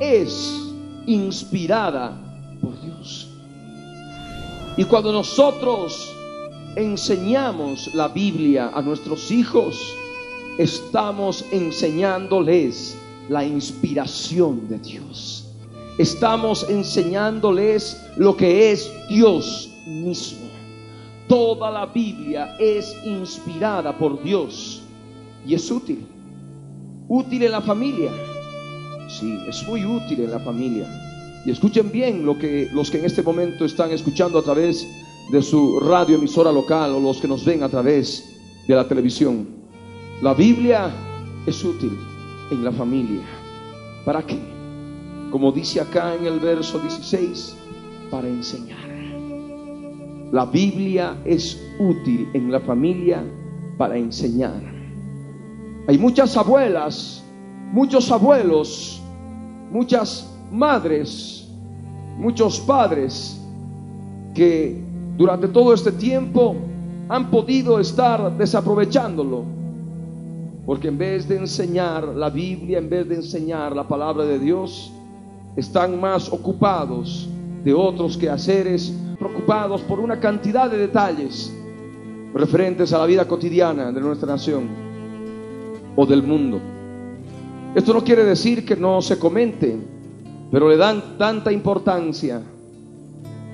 [0.00, 0.72] es
[1.06, 2.16] inspirada
[2.60, 3.28] por Dios.
[4.76, 6.12] Y cuando nosotros
[6.74, 9.94] enseñamos la Biblia a nuestros hijos,
[10.58, 12.96] estamos enseñándoles
[13.28, 15.44] la inspiración de Dios.
[15.98, 20.45] Estamos enseñándoles lo que es Dios mismo.
[21.28, 24.82] Toda la Biblia es inspirada por Dios
[25.44, 26.06] y es útil.
[27.08, 28.12] Útil en la familia.
[29.08, 30.86] Sí, es muy útil en la familia.
[31.44, 34.86] Y escuchen bien lo que los que en este momento están escuchando a través
[35.30, 38.36] de su radio emisora local o los que nos ven a través
[38.68, 39.48] de la televisión.
[40.22, 40.92] La Biblia
[41.46, 41.98] es útil
[42.50, 43.22] en la familia.
[44.04, 44.38] ¿Para qué?
[45.30, 47.56] Como dice acá en el verso 16,
[48.10, 48.85] para enseñar.
[50.32, 53.22] La Biblia es útil en la familia
[53.78, 54.60] para enseñar.
[55.86, 57.22] Hay muchas abuelas,
[57.72, 59.00] muchos abuelos,
[59.70, 61.48] muchas madres,
[62.18, 63.40] muchos padres
[64.34, 64.82] que
[65.16, 66.56] durante todo este tiempo
[67.08, 69.44] han podido estar desaprovechándolo.
[70.66, 74.90] Porque en vez de enseñar la Biblia, en vez de enseñar la palabra de Dios,
[75.54, 77.28] están más ocupados
[77.62, 78.92] de otros quehaceres,
[79.26, 81.52] preocupados por una cantidad de detalles
[82.32, 84.68] referentes a la vida cotidiana de nuestra nación
[85.96, 86.60] o del mundo.
[87.74, 89.76] Esto no quiere decir que no se comente,
[90.50, 92.40] pero le dan tanta importancia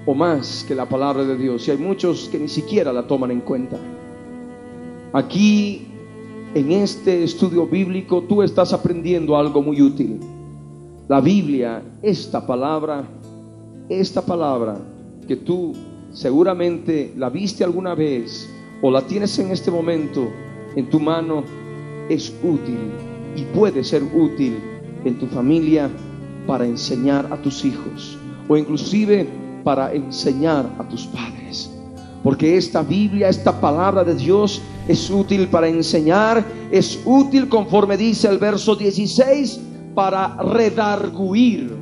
[0.05, 1.67] o más que la palabra de Dios.
[1.67, 3.79] Y hay muchos que ni siquiera la toman en cuenta.
[5.15, 5.87] Aquí,
[6.55, 10.21] en este estudio bíblico, tú estás aprendiendo algo muy útil.
[11.09, 13.05] La Biblia, esta palabra,
[13.89, 14.92] esta palabra
[15.27, 15.75] que tú
[16.13, 18.49] seguramente la viste alguna vez
[18.83, 20.29] o la tienes en este momento
[20.77, 21.45] en tu mano,
[22.09, 22.79] es útil
[23.37, 24.59] y puede ser útil
[25.05, 25.91] en tu familia
[26.47, 29.27] para enseñar a tus hijos o inclusive
[29.65, 31.71] para enseñar a tus padres.
[32.23, 38.29] Porque esta Biblia, esta palabra de Dios es útil para enseñar, es útil conforme dice
[38.29, 39.61] el verso 16
[39.95, 41.73] para redarguir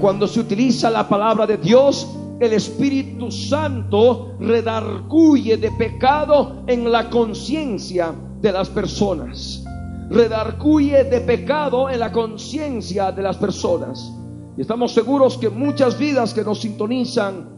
[0.00, 7.08] cuando se utiliza la palabra de Dios, el Espíritu Santo redarguye de pecado en la
[7.08, 9.64] conciencia de las personas.
[10.10, 14.12] Redarguye de pecado en la conciencia de las personas.
[14.56, 17.56] Y estamos seguros que muchas vidas que nos sintonizan,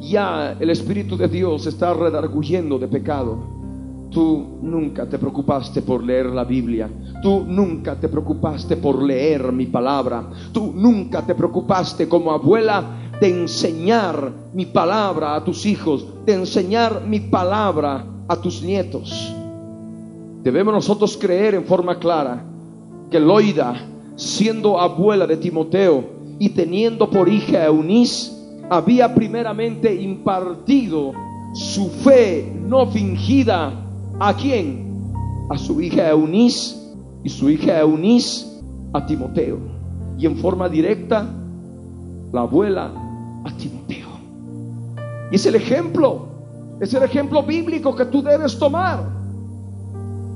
[0.00, 3.38] ya el Espíritu de Dios está redarguyendo de pecado.
[4.10, 6.90] Tú nunca te preocupaste por leer la Biblia.
[7.22, 10.28] Tú nunca te preocupaste por leer mi palabra.
[10.52, 17.02] Tú nunca te preocupaste como abuela de enseñar mi palabra a tus hijos, de enseñar
[17.06, 19.34] mi palabra a tus nietos.
[20.42, 22.42] Debemos nosotros creer en forma clara
[23.10, 23.74] que Loida,
[24.16, 26.04] siendo abuela de Timoteo
[26.38, 28.32] y teniendo por hija a Eunice,
[28.70, 31.12] había primeramente impartido
[31.54, 33.82] su fe no fingida
[34.24, 35.02] ¿A quién?
[35.50, 36.76] A su hija Eunice
[37.24, 38.46] y su hija Eunice
[38.92, 39.58] a Timoteo.
[40.16, 41.26] Y en forma directa,
[42.32, 42.90] la abuela
[43.44, 44.08] a Timoteo.
[45.30, 46.26] Y es el ejemplo,
[46.80, 49.04] es el ejemplo bíblico que tú debes tomar.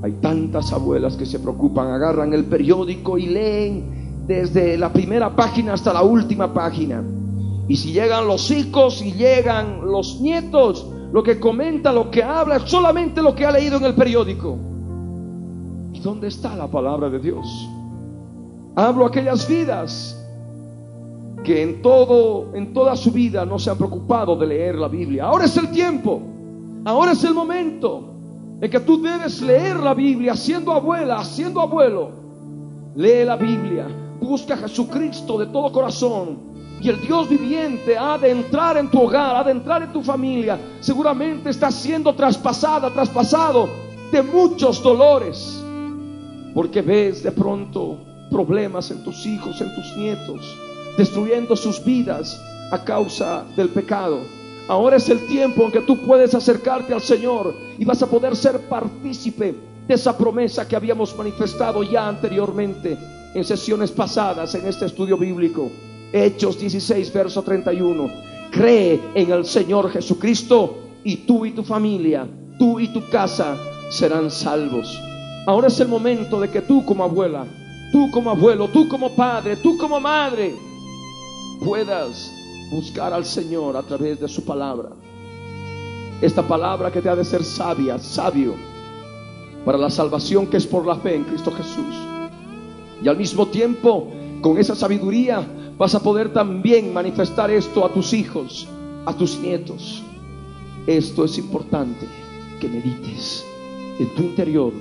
[0.03, 5.73] Hay tantas abuelas que se preocupan, agarran el periódico y leen desde la primera página
[5.73, 7.03] hasta la última página.
[7.67, 12.59] Y si llegan los hijos y llegan los nietos, lo que comenta, lo que habla,
[12.65, 14.57] solamente lo que ha leído en el periódico.
[15.93, 17.67] ¿Y dónde está la palabra de Dios?
[18.75, 20.16] Hablo aquellas vidas
[21.43, 25.25] que en todo, en toda su vida no se han preocupado de leer la Biblia.
[25.25, 26.21] Ahora es el tiempo,
[26.85, 28.13] ahora es el momento
[28.59, 32.11] en que tú debes leer la Biblia, siendo abuela, siendo abuelo.
[32.95, 33.87] Lee la Biblia,
[34.19, 36.47] busca a Jesucristo de todo corazón,
[36.81, 40.03] y el Dios viviente ha de entrar en tu hogar, ha de entrar en tu
[40.03, 40.59] familia.
[40.79, 43.67] Seguramente está siendo traspasada, traspasado
[44.11, 45.63] de muchos dolores.
[46.53, 47.97] Porque ves de pronto
[48.29, 50.57] problemas en tus hijos, en tus nietos,
[50.97, 52.41] destruyendo sus vidas
[52.71, 54.19] a causa del pecado.
[54.67, 58.35] Ahora es el tiempo en que tú puedes acercarte al Señor y vas a poder
[58.35, 59.55] ser partícipe
[59.87, 62.97] de esa promesa que habíamos manifestado ya anteriormente
[63.33, 65.71] en sesiones pasadas en este estudio bíblico.
[66.11, 68.09] Hechos 16, verso 31.
[68.51, 72.27] Cree en el Señor Jesucristo y tú y tu familia,
[72.59, 73.57] tú y tu casa
[73.89, 74.99] serán salvos.
[75.45, 77.45] Ahora es el momento de que tú como abuela,
[77.93, 80.53] tú como abuelo, tú como padre, tú como madre,
[81.59, 82.31] puedas
[82.71, 84.89] buscar al Señor a través de su palabra.
[86.21, 88.55] Esta palabra que te ha de ser sabia, sabio,
[89.63, 91.95] para la salvación que es por la fe en Cristo Jesús.
[93.03, 94.07] Y al mismo tiempo,
[94.41, 95.45] con esa sabiduría,
[95.77, 98.67] vas a poder también manifestar esto a tus hijos,
[99.05, 100.01] a tus nietos.
[100.87, 102.07] Esto es importante
[102.59, 103.45] que medites
[103.99, 104.73] en tu interior,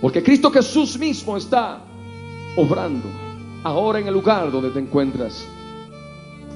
[0.00, 1.80] porque Cristo Jesús mismo está
[2.56, 3.06] obrando
[3.62, 5.46] ahora en el lugar donde te encuentras.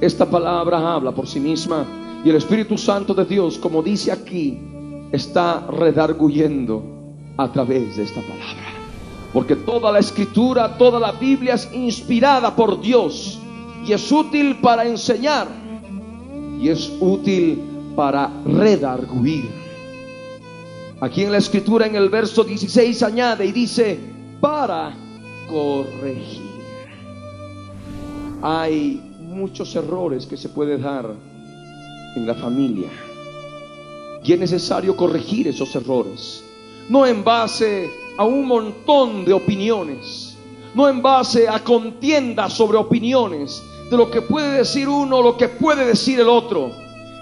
[0.03, 1.87] Esta palabra habla por sí misma
[2.25, 4.59] Y el Espíritu Santo de Dios, como dice aquí,
[5.13, 6.83] está redarguyendo
[7.37, 8.73] a través de esta palabra.
[9.33, 13.41] Porque toda la escritura, toda la Biblia es inspirada por Dios
[13.87, 15.49] y es útil para enseñar
[16.61, 17.61] y es útil
[17.95, 19.51] para redarguir.
[21.01, 23.99] Aquí en la escritura, en el verso 16, añade y dice,
[24.41, 24.95] para
[25.49, 26.53] corregir.
[28.43, 31.07] Hay muchos errores que se puede dar
[32.15, 32.89] en la familia.
[34.25, 36.45] Y es necesario corregir esos errores.
[36.89, 40.37] No en base a un montón de opiniones.
[40.75, 43.63] No en base a contiendas sobre opiniones.
[43.91, 46.71] De lo que puede decir uno, lo que puede decir el otro.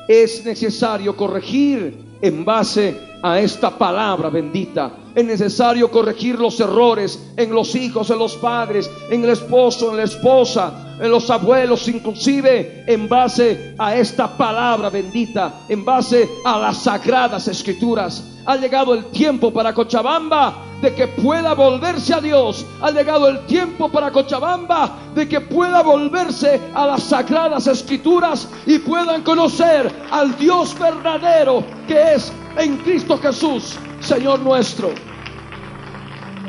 [0.08, 4.92] Es necesario corregir en base a esta palabra bendita.
[5.14, 9.96] Es necesario corregir los errores en los hijos, en los padres, en el esposo, en
[9.96, 16.58] la esposa, en los abuelos, inclusive en base a esta palabra bendita, en base a
[16.58, 18.22] las sagradas escrituras.
[18.46, 22.64] Ha llegado el tiempo para Cochabamba de que pueda volverse a Dios.
[22.80, 28.78] Ha llegado el tiempo para Cochabamba de que pueda volverse a las sagradas escrituras y
[28.78, 34.90] puedan conocer al Dios verdadero que es en Cristo Jesús, Señor nuestro.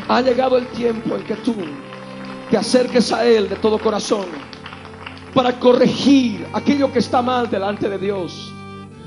[0.08, 1.56] Ha llegado el tiempo en que tú
[2.50, 4.26] te acerques a Él de todo corazón
[5.34, 8.54] para corregir aquello que está mal delante de Dios.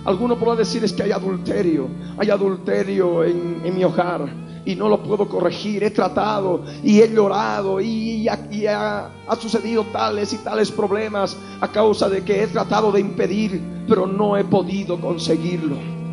[0.05, 1.89] Alguno podrá decir es que hay adulterio,
[2.19, 4.29] hay adulterio en, mi hogar
[4.67, 5.83] y no lo puedo corregir.
[5.83, 12.11] He tratado y he llorado y, ha, ha, sucedido tales y tales problemas a causa
[12.11, 16.04] de que he tratado de impedir, pero no he podido conseguirlo.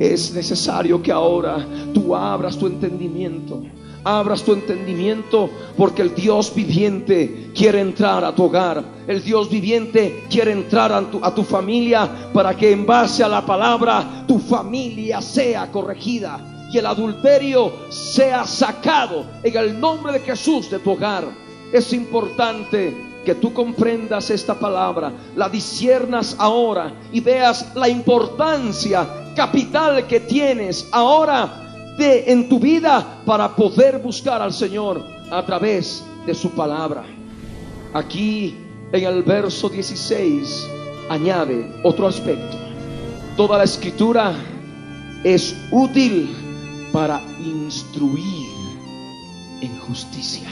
[0.00, 3.62] Es necesario que ahora tú abras tu entendimiento
[4.04, 8.82] abras tu entendimiento porque el Dios viviente quiere entrar a tu hogar.
[9.06, 13.28] El Dios viviente quiere entrar a tu, a tu, familia para que en base a
[13.28, 20.20] la palabra tu familia sea corregida y el adulterio sea sacado en el nombre de
[20.20, 21.24] Jesús de tu hogar.
[21.72, 29.06] Es importante que tú comprendas esta palabra, la disiernas ahora y veas la importancia
[29.36, 31.60] capital que tienes ahora
[31.98, 37.04] en tu vida para poder buscar al Señor a través de su palabra.
[37.92, 38.56] Aquí
[38.92, 40.66] en el verso 16
[41.10, 42.56] añade otro aspecto.
[43.36, 44.34] Toda la escritura
[45.24, 46.34] es útil
[46.92, 48.48] para instruir
[49.60, 50.49] en justicia.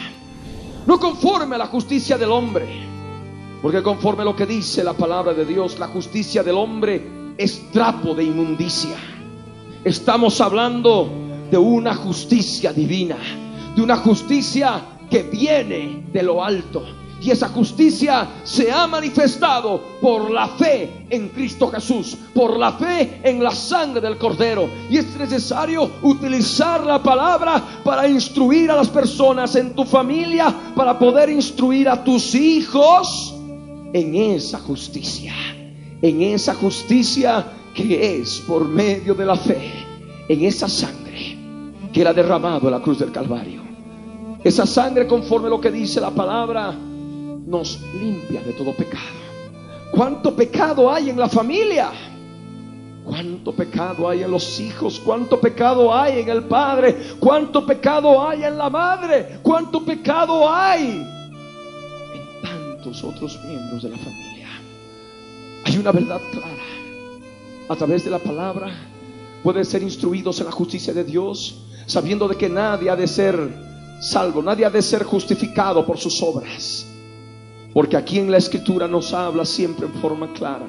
[0.88, 2.66] No conforme a la justicia del hombre,
[3.60, 7.70] porque conforme a lo que dice la palabra de Dios, la justicia del hombre es
[7.70, 8.96] trapo de inmundicia.
[9.84, 11.10] Estamos hablando
[11.50, 13.18] de una justicia divina,
[13.76, 14.80] de una justicia
[15.10, 16.82] que viene de lo alto.
[17.20, 23.20] Y esa justicia se ha manifestado por la fe en Cristo Jesús, por la fe
[23.24, 24.68] en la sangre del Cordero.
[24.88, 30.98] Y es necesario utilizar la palabra para instruir a las personas en tu familia, para
[30.98, 33.34] poder instruir a tus hijos
[33.92, 35.34] en esa justicia,
[36.00, 37.44] en esa justicia
[37.74, 39.72] que es por medio de la fe,
[40.28, 41.36] en esa sangre
[41.92, 43.62] que era derramado en la cruz del Calvario.
[44.44, 46.74] Esa sangre, conforme lo que dice la palabra,
[47.48, 49.16] nos limpia de todo pecado.
[49.90, 51.90] ¿Cuánto pecado hay en la familia?
[53.04, 55.00] ¿Cuánto pecado hay en los hijos?
[55.02, 56.94] ¿Cuánto pecado hay en el padre?
[57.18, 59.38] ¿Cuánto pecado hay en la madre?
[59.42, 61.06] ¿Cuánto pecado hay
[62.14, 64.48] en tantos otros miembros de la familia?
[65.64, 66.52] Hay una verdad clara.
[67.70, 68.70] A través de la palabra
[69.42, 73.38] pueden ser instruidos en la justicia de Dios sabiendo de que nadie ha de ser
[74.02, 76.87] salvo, nadie ha de ser justificado por sus obras.
[77.78, 80.66] Porque aquí en la escritura nos habla siempre en forma clara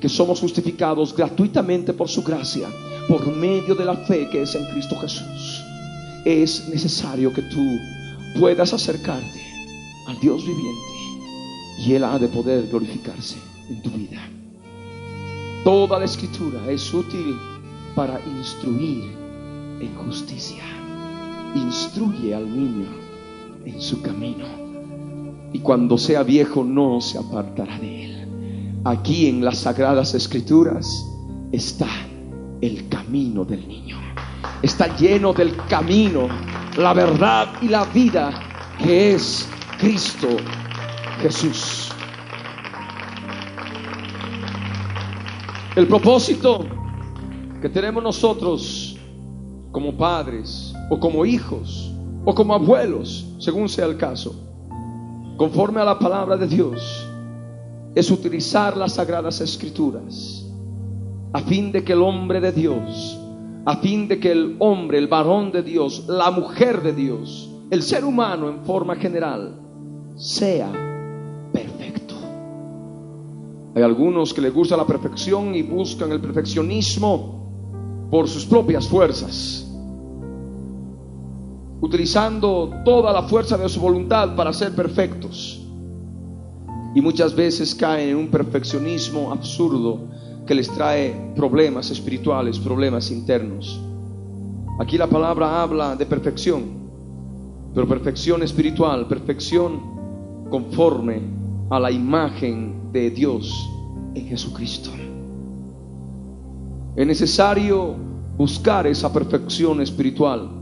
[0.00, 2.66] que somos justificados gratuitamente por su gracia,
[3.06, 5.62] por medio de la fe que es en Cristo Jesús.
[6.24, 7.64] Es necesario que tú
[8.40, 9.40] puedas acercarte
[10.08, 10.82] al Dios viviente
[11.78, 13.36] y Él ha de poder glorificarse
[13.68, 14.28] en tu vida.
[15.62, 17.38] Toda la escritura es útil
[17.94, 19.04] para instruir
[19.78, 20.64] en justicia.
[21.54, 22.88] Instruye al niño
[23.64, 24.71] en su camino.
[25.52, 28.82] Y cuando sea viejo no se apartará de él.
[28.84, 31.06] Aquí en las sagradas escrituras
[31.52, 31.88] está
[32.60, 33.98] el camino del niño.
[34.62, 36.28] Está lleno del camino,
[36.76, 38.32] la verdad y la vida
[38.78, 39.48] que es
[39.78, 40.28] Cristo
[41.20, 41.90] Jesús.
[45.76, 46.66] El propósito
[47.60, 48.96] que tenemos nosotros
[49.70, 51.90] como padres o como hijos
[52.24, 54.51] o como abuelos, según sea el caso,
[55.42, 57.04] conforme a la palabra de Dios,
[57.96, 60.46] es utilizar las sagradas escrituras
[61.32, 63.18] a fin de que el hombre de Dios,
[63.64, 67.82] a fin de que el hombre, el varón de Dios, la mujer de Dios, el
[67.82, 69.58] ser humano en forma general,
[70.14, 70.70] sea
[71.52, 72.14] perfecto.
[73.74, 79.61] Hay algunos que les gusta la perfección y buscan el perfeccionismo por sus propias fuerzas,
[81.82, 85.60] utilizando toda la fuerza de su voluntad para ser perfectos.
[86.94, 89.98] Y muchas veces caen en un perfeccionismo absurdo
[90.46, 93.80] que les trae problemas espirituales, problemas internos.
[94.78, 96.62] Aquí la palabra habla de perfección,
[97.74, 99.80] pero perfección espiritual, perfección
[100.50, 101.20] conforme
[101.68, 103.52] a la imagen de Dios
[104.14, 104.90] en Jesucristo.
[106.94, 107.96] Es necesario
[108.36, 110.61] buscar esa perfección espiritual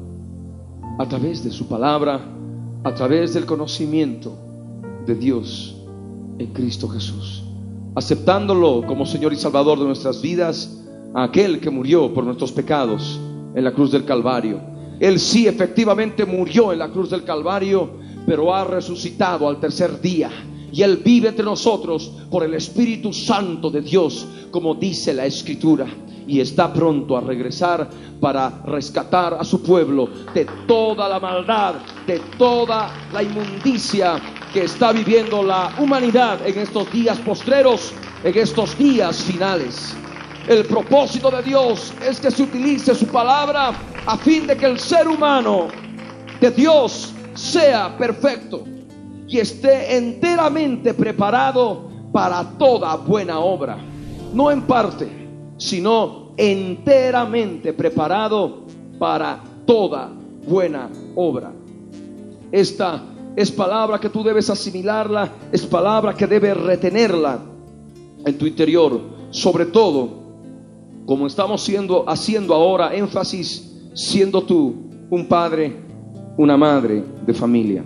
[0.98, 2.20] a través de su palabra,
[2.84, 4.36] a través del conocimiento
[5.06, 5.76] de Dios
[6.38, 7.44] en Cristo Jesús
[7.94, 10.76] aceptándolo como Señor y Salvador de nuestras vidas,
[11.14, 13.18] a aquel que murió por nuestros pecados
[13.54, 14.60] en la cruz del Calvario.
[15.00, 17.90] Él sí efectivamente murió en la cruz del Calvario,
[18.26, 20.30] pero ha resucitado al tercer día.
[20.72, 25.86] Y Él vive entre nosotros por el Espíritu Santo de Dios, como dice la Escritura.
[26.26, 27.88] Y está pronto a regresar
[28.20, 34.20] para rescatar a su pueblo de toda la maldad, de toda la inmundicia
[34.52, 37.92] que está viviendo la humanidad en estos días postreros,
[38.22, 39.94] en estos días finales.
[40.48, 43.72] El propósito de Dios es que se utilice su palabra
[44.06, 45.68] a fin de que el ser humano
[46.40, 48.64] de Dios sea perfecto
[49.30, 53.78] y esté enteramente preparado para toda buena obra.
[54.34, 55.08] No en parte,
[55.56, 58.64] sino enteramente preparado
[58.98, 60.10] para toda
[60.48, 61.52] buena obra.
[62.50, 63.04] Esta
[63.36, 67.38] es palabra que tú debes asimilarla, es palabra que debes retenerla
[68.26, 69.00] en tu interior,
[69.30, 70.08] sobre todo
[71.06, 74.74] como estamos siendo, haciendo ahora énfasis, siendo tú
[75.08, 75.76] un padre,
[76.36, 77.84] una madre de familia.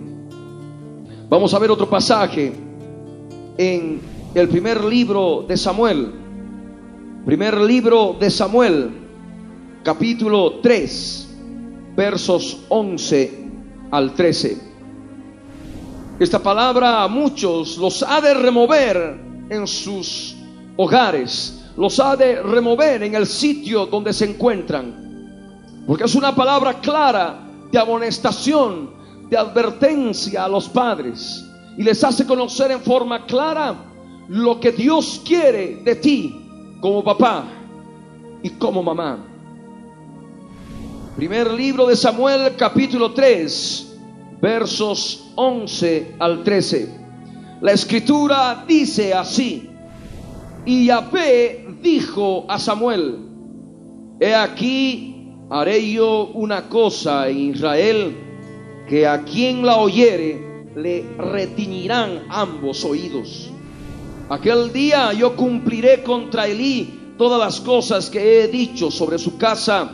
[1.27, 2.53] Vamos a ver otro pasaje
[3.57, 3.99] en
[4.35, 6.11] el primer libro de Samuel,
[7.25, 8.91] primer libro de Samuel,
[9.81, 11.35] capítulo 3,
[11.95, 13.49] versos 11
[13.89, 14.57] al 13.
[16.19, 19.19] Esta palabra a muchos los ha de remover
[19.49, 20.35] en sus
[20.77, 25.81] hogares, los ha de remover en el sitio donde se encuentran.
[25.87, 28.94] Porque es una palabra clara de amonestación,
[29.29, 31.45] de advertencia a los padres.
[31.77, 33.75] Y les hace conocer en forma clara
[34.27, 36.35] lo que Dios quiere de ti
[36.81, 37.45] como papá
[38.41, 39.17] y como mamá.
[41.15, 43.97] Primer libro de Samuel capítulo 3
[44.41, 46.99] versos 11 al 13.
[47.61, 49.69] La escritura dice así,
[50.65, 53.19] y Yahvé dijo a Samuel,
[54.19, 58.15] he aquí haré yo una cosa en Israel,
[58.87, 63.49] que a quien la oyere le retiñirán ambos oídos.
[64.29, 69.89] Aquel día yo cumpliré contra Elí todas las cosas que he dicho sobre su casa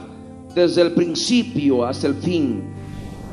[0.55, 2.63] desde el principio hasta el fin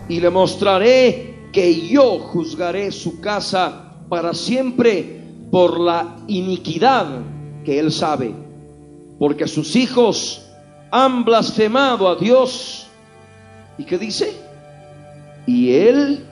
[0.08, 7.06] y le mostraré que yo juzgaré su casa para siempre por la iniquidad
[7.64, 8.34] que él sabe,
[9.18, 10.42] porque sus hijos
[10.90, 12.86] han blasfemado a Dios.
[13.76, 14.47] ¿Y qué dice?
[15.48, 16.26] Y él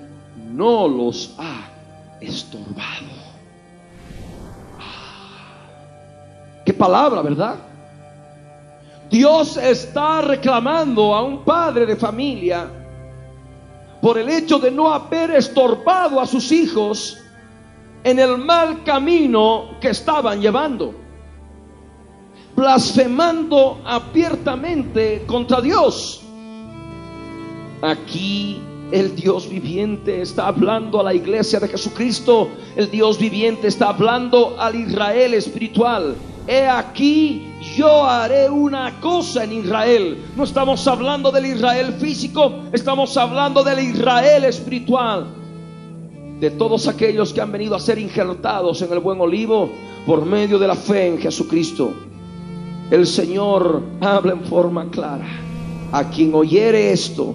[0.53, 1.71] no los ha
[2.21, 3.17] estorbado.
[4.79, 5.73] Ah,
[6.67, 7.57] qué palabra, ¿verdad?
[9.09, 12.69] Dios está reclamando a un padre de familia
[14.03, 17.17] por el hecho de no haber estorbado a sus hijos
[18.05, 20.95] en el mal camino que estaban llevando,
[22.55, 26.23] blasfemando abiertamente contra Dios.
[27.81, 28.61] Aquí
[28.93, 34.57] el Dios viviente está hablando a la iglesia de Jesucristo, el Dios viviente está hablando
[34.59, 36.14] al Israel espiritual.
[36.47, 37.43] He aquí
[37.76, 40.24] yo haré una cosa en Israel.
[40.37, 45.26] No estamos hablando del Israel físico, estamos hablando del Israel espiritual.
[46.39, 49.70] De todos aquellos que han venido a ser injertados en el buen olivo
[50.07, 51.93] por medio de la fe en Jesucristo.
[52.91, 55.26] El Señor habla en forma clara.
[55.91, 57.34] A quien oyere esto,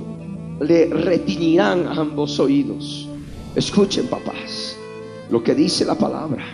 [0.62, 3.08] le retiñirán ambos oídos.
[3.56, 4.78] Escuchen, papás,
[5.30, 6.46] lo que dice la palabra.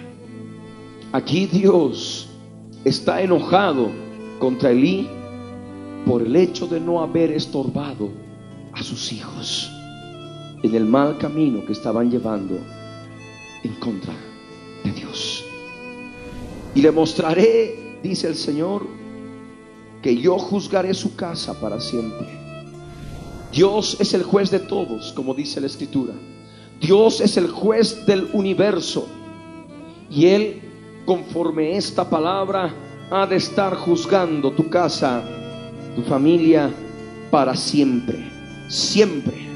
[1.11, 2.29] Aquí Dios
[2.85, 3.89] está enojado
[4.39, 5.07] contra Elí
[6.05, 8.09] por el hecho de no haber estorbado
[8.71, 9.69] a sus hijos
[10.63, 12.57] en el mal camino que estaban llevando
[13.63, 14.13] en contra
[14.85, 15.43] de Dios.
[16.75, 18.87] Y le mostraré, dice el Señor,
[20.01, 22.46] que yo juzgaré su casa para siempre.
[23.51, 26.13] Dios es el juez de todos, como dice la escritura.
[26.81, 29.07] Dios es el juez del universo.
[30.09, 30.61] Y Él,
[31.05, 32.73] conforme esta palabra,
[33.09, 35.23] ha de estar juzgando tu casa,
[35.95, 36.73] tu familia,
[37.31, 38.31] para siempre.
[38.69, 39.47] Siempre.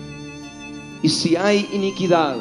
[1.04, 2.38] Y si hay iniquidad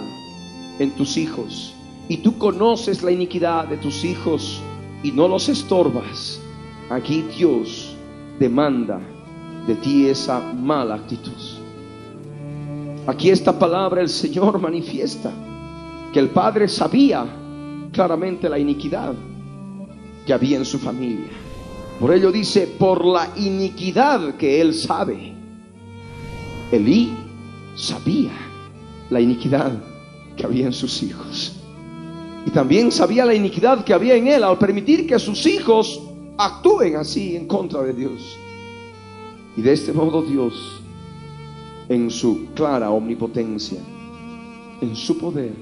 [0.78, 1.74] en tus hijos,
[2.08, 4.60] y tú conoces la iniquidad de tus hijos
[5.02, 6.40] y no los estorbas,
[6.90, 7.94] aquí Dios
[8.40, 9.00] demanda
[9.66, 11.32] de ti esa mala actitud.
[13.06, 15.32] Aquí esta palabra el Señor manifiesta
[16.12, 17.24] que el Padre sabía
[17.92, 19.14] claramente la iniquidad
[20.26, 21.30] que había en su familia.
[21.98, 25.34] Por ello dice, por la iniquidad que él sabe.
[26.72, 27.12] Elí
[27.74, 28.32] sabía
[29.10, 29.72] la iniquidad
[30.36, 31.56] que había en sus hijos.
[32.46, 36.00] Y también sabía la iniquidad que había en él al permitir que sus hijos
[36.38, 38.36] actúen así en contra de Dios.
[39.60, 40.80] Y de este modo Dios,
[41.90, 43.78] en su clara omnipotencia,
[44.80, 45.52] en su poder,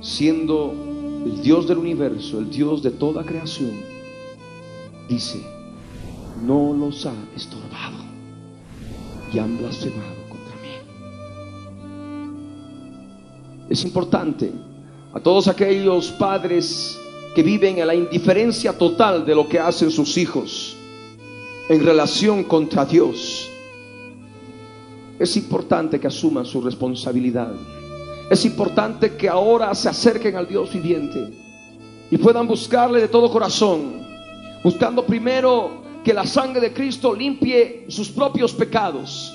[0.00, 0.72] siendo
[1.22, 3.72] el Dios del universo, el Dios de toda creación,
[5.10, 5.42] dice,
[6.42, 7.98] no los ha estorbado
[9.30, 10.70] y han blasfemado contra mí.
[13.68, 14.50] Es importante
[15.12, 16.98] a todos aquellos padres
[17.34, 20.71] que viven en la indiferencia total de lo que hacen sus hijos
[21.68, 23.48] en relación contra Dios.
[25.18, 27.52] Es importante que asuman su responsabilidad.
[28.30, 31.32] Es importante que ahora se acerquen al Dios viviente
[32.10, 34.02] y puedan buscarle de todo corazón,
[34.64, 39.34] buscando primero que la sangre de Cristo limpie sus propios pecados,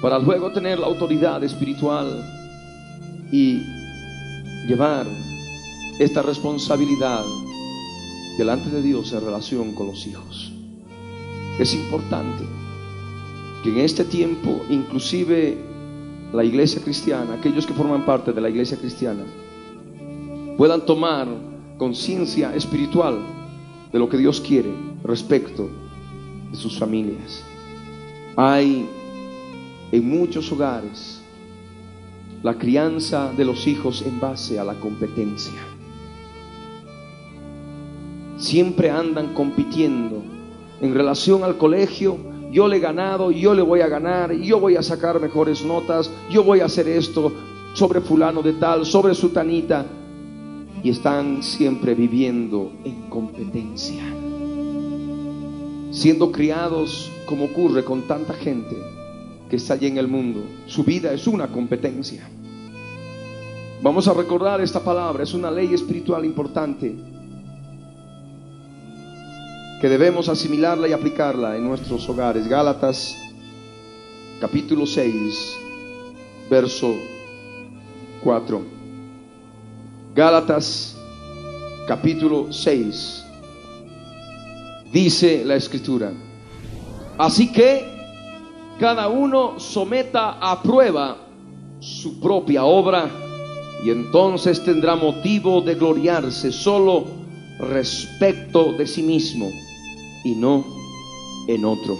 [0.00, 2.24] para luego tener la autoridad espiritual
[3.30, 3.62] y
[4.66, 5.06] llevar
[5.98, 7.24] esta responsabilidad
[8.38, 10.51] delante de Dios en relación con los hijos.
[11.58, 12.44] Es importante
[13.62, 15.58] que en este tiempo, inclusive
[16.32, 19.24] la iglesia cristiana, aquellos que forman parte de la iglesia cristiana,
[20.56, 21.28] puedan tomar
[21.78, 23.18] conciencia espiritual
[23.92, 24.72] de lo que Dios quiere
[25.04, 25.68] respecto
[26.50, 27.44] de sus familias.
[28.36, 28.88] Hay
[29.92, 31.20] en muchos hogares
[32.42, 35.60] la crianza de los hijos en base a la competencia.
[38.38, 40.22] Siempre andan compitiendo
[40.82, 42.18] en relación al colegio.
[42.50, 46.10] Yo le he ganado, yo le voy a ganar, yo voy a sacar mejores notas,
[46.30, 47.32] yo voy a hacer esto
[47.72, 49.86] sobre fulano de tal, sobre sutanita.
[50.82, 54.02] Y están siempre viviendo en competencia.
[55.92, 58.76] Siendo criados como ocurre con tanta gente
[59.48, 60.40] que está allí en el mundo.
[60.66, 62.28] Su vida es una competencia.
[63.82, 66.94] Vamos a recordar esta palabra, es una ley espiritual importante
[69.82, 72.46] que debemos asimilarla y aplicarla en nuestros hogares.
[72.46, 73.18] Gálatas
[74.40, 75.58] capítulo 6,
[76.48, 76.94] verso
[78.22, 78.62] 4.
[80.14, 80.96] Gálatas
[81.88, 83.24] capítulo 6.
[84.92, 86.12] Dice la escritura.
[87.18, 87.84] Así que
[88.78, 91.16] cada uno someta a prueba
[91.80, 93.10] su propia obra
[93.84, 97.04] y entonces tendrá motivo de gloriarse solo
[97.58, 99.50] respecto de sí mismo
[100.24, 100.64] y no
[101.48, 101.96] en otro.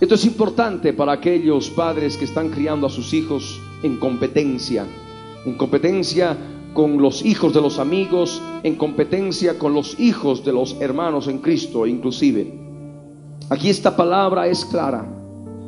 [0.00, 4.86] Esto es importante para aquellos padres que están criando a sus hijos en competencia,
[5.46, 6.36] en competencia
[6.74, 11.38] con los hijos de los amigos, en competencia con los hijos de los hermanos en
[11.38, 12.52] Cristo inclusive.
[13.50, 15.06] Aquí esta palabra es clara.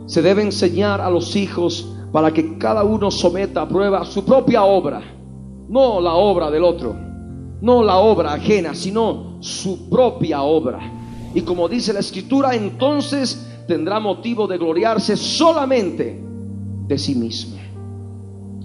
[0.07, 4.65] Se debe enseñar a los hijos para que cada uno someta a prueba su propia
[4.65, 5.03] obra,
[5.69, 7.06] no la obra del otro,
[7.61, 10.81] no la obra ajena, sino su propia obra.
[11.35, 16.23] Y como dice la escritura, entonces tendrá motivo de gloriarse solamente
[16.87, 17.57] de sí mismo,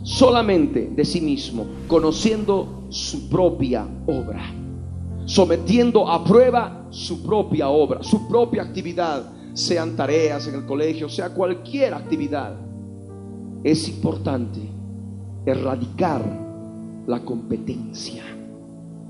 [0.03, 4.61] solamente de sí mismo, conociendo su propia obra
[5.25, 9.23] sometiendo a prueba su propia obra, su propia actividad,
[9.53, 12.55] sean tareas en el colegio, sea cualquier actividad.
[13.63, 14.59] Es importante
[15.45, 16.21] erradicar
[17.07, 18.23] la competencia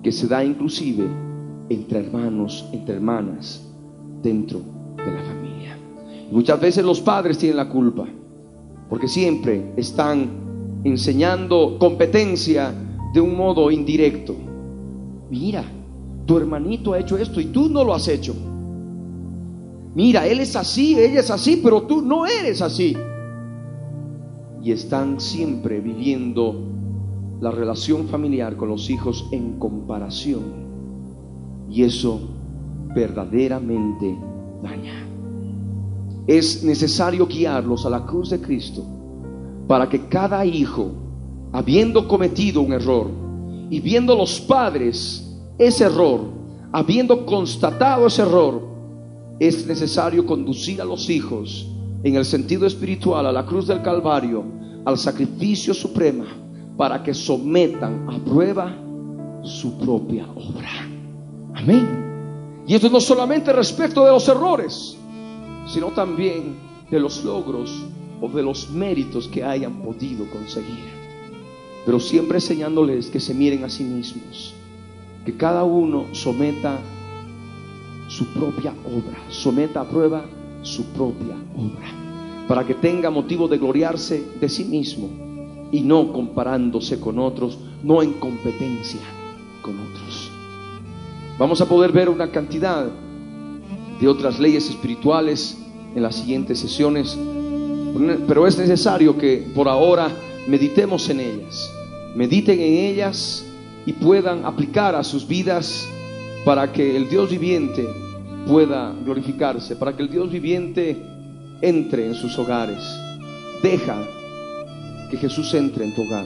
[0.03, 1.07] que se da inclusive
[1.69, 3.65] entre hermanos, entre hermanas,
[4.21, 4.59] dentro
[4.97, 5.77] de la familia.
[6.31, 8.05] muchas veces los padres tienen la culpa,
[8.89, 10.29] porque siempre están
[10.83, 12.73] enseñando competencia
[13.13, 14.35] de un modo indirecto.
[15.29, 15.63] Mira,
[16.25, 18.33] tu hermanito ha hecho esto y tú no lo has hecho.
[19.93, 22.95] Mira, él es así, ella es así, pero tú no eres así.
[24.63, 26.70] Y están siempre viviendo
[27.41, 30.43] la relación familiar con los hijos en comparación.
[31.69, 32.21] Y eso
[32.93, 34.15] verdaderamente
[34.61, 35.07] daña.
[36.27, 38.85] Es necesario guiarlos a la cruz de Cristo
[39.67, 40.91] para que cada hijo,
[41.51, 43.09] habiendo cometido un error
[43.69, 45.27] y viendo los padres
[45.57, 46.21] ese error,
[46.71, 48.61] habiendo constatado ese error,
[49.39, 51.67] es necesario conducir a los hijos
[52.03, 54.43] en el sentido espiritual a la cruz del Calvario,
[54.85, 56.25] al sacrificio supremo,
[56.77, 58.75] para que sometan a prueba
[59.43, 60.87] su propia obra.
[61.55, 62.63] Amén.
[62.67, 64.97] Y esto no solamente respecto de los errores,
[65.67, 66.55] sino también
[66.89, 67.83] de los logros
[68.21, 71.01] o de los méritos que hayan podido conseguir.
[71.85, 74.53] Pero siempre enseñándoles que se miren a sí mismos,
[75.25, 76.77] que cada uno someta
[78.07, 80.23] su propia obra, someta a prueba
[80.61, 85.30] su propia obra, para que tenga motivo de gloriarse de sí mismo
[85.71, 89.01] y no comparándose con otros, no en competencia
[89.61, 90.29] con otros.
[91.37, 92.87] Vamos a poder ver una cantidad
[93.99, 95.57] de otras leyes espirituales
[95.95, 97.17] en las siguientes sesiones,
[98.27, 100.09] pero es necesario que por ahora
[100.47, 101.71] meditemos en ellas,
[102.15, 103.45] mediten en ellas
[103.85, 105.87] y puedan aplicar a sus vidas
[106.45, 107.87] para que el Dios viviente
[108.47, 110.97] pueda glorificarse, para que el Dios viviente
[111.61, 112.83] entre en sus hogares.
[113.61, 114.03] Deja
[115.11, 116.25] que Jesús entre en tu hogar.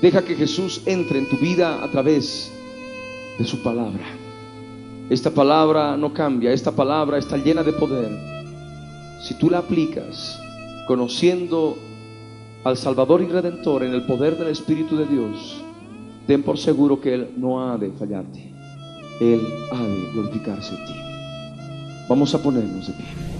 [0.00, 2.52] Deja que Jesús entre en tu vida a través
[3.38, 4.04] de su palabra.
[5.10, 8.10] Esta palabra no cambia, esta palabra está llena de poder.
[9.22, 10.38] Si tú la aplicas
[10.86, 11.76] conociendo
[12.64, 15.62] al Salvador y Redentor en el poder del Espíritu de Dios,
[16.26, 18.52] ten por seguro que Él no ha de fallarte.
[19.20, 19.40] Él
[19.72, 20.94] ha de glorificarse en ti.
[22.08, 23.37] Vamos a ponernos de pie.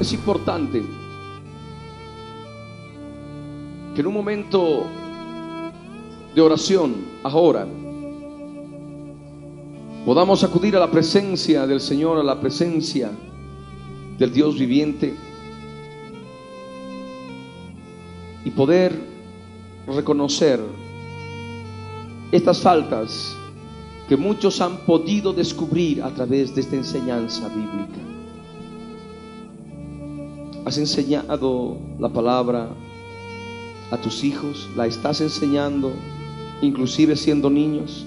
[0.00, 0.82] Es importante
[3.94, 4.86] que en un momento
[6.32, 6.94] de oración,
[7.24, 7.66] ahora,
[10.06, 13.10] podamos acudir a la presencia del Señor, a la presencia
[14.18, 15.16] del Dios viviente
[18.44, 18.98] y poder
[19.88, 20.60] reconocer
[22.30, 23.36] estas faltas
[24.08, 28.07] que muchos han podido descubrir a través de esta enseñanza bíblica.
[30.68, 32.68] Has enseñado la palabra
[33.90, 35.90] a tus hijos, la estás enseñando
[36.60, 38.04] inclusive siendo niños,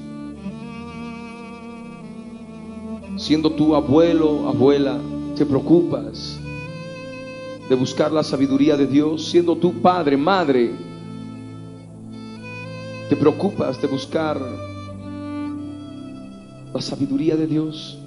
[3.17, 4.99] siendo tu abuelo, abuela,
[5.35, 6.39] te preocupas
[7.67, 10.69] de buscar la sabiduría de Dios, siendo tu padre, madre,
[13.09, 14.39] te preocupas de buscar
[16.71, 17.97] la sabiduría de Dios,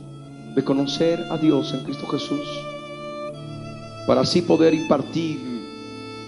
[0.55, 2.46] de conocer a Dios en Cristo Jesús,
[4.07, 5.38] para así poder impartir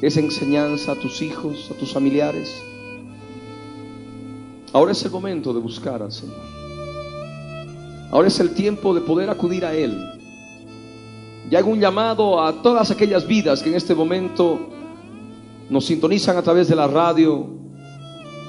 [0.03, 2.63] esa enseñanza a tus hijos, a tus familiares.
[4.73, 6.37] Ahora es el momento de buscar al Señor.
[8.11, 9.99] Ahora es el tiempo de poder acudir a Él.
[11.51, 14.59] Y hago un llamado a todas aquellas vidas que en este momento
[15.71, 17.57] nos sintonizan a través de la radio,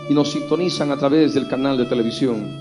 [0.10, 2.60] y nos sintonizan a través del canal de televisión.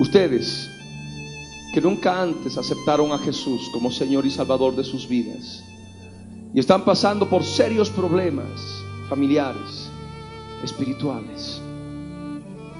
[0.00, 0.70] Ustedes
[1.76, 5.62] que nunca antes aceptaron a Jesús como Señor y Salvador de sus vidas
[6.54, 9.90] y están pasando por serios problemas familiares,
[10.64, 11.60] espirituales.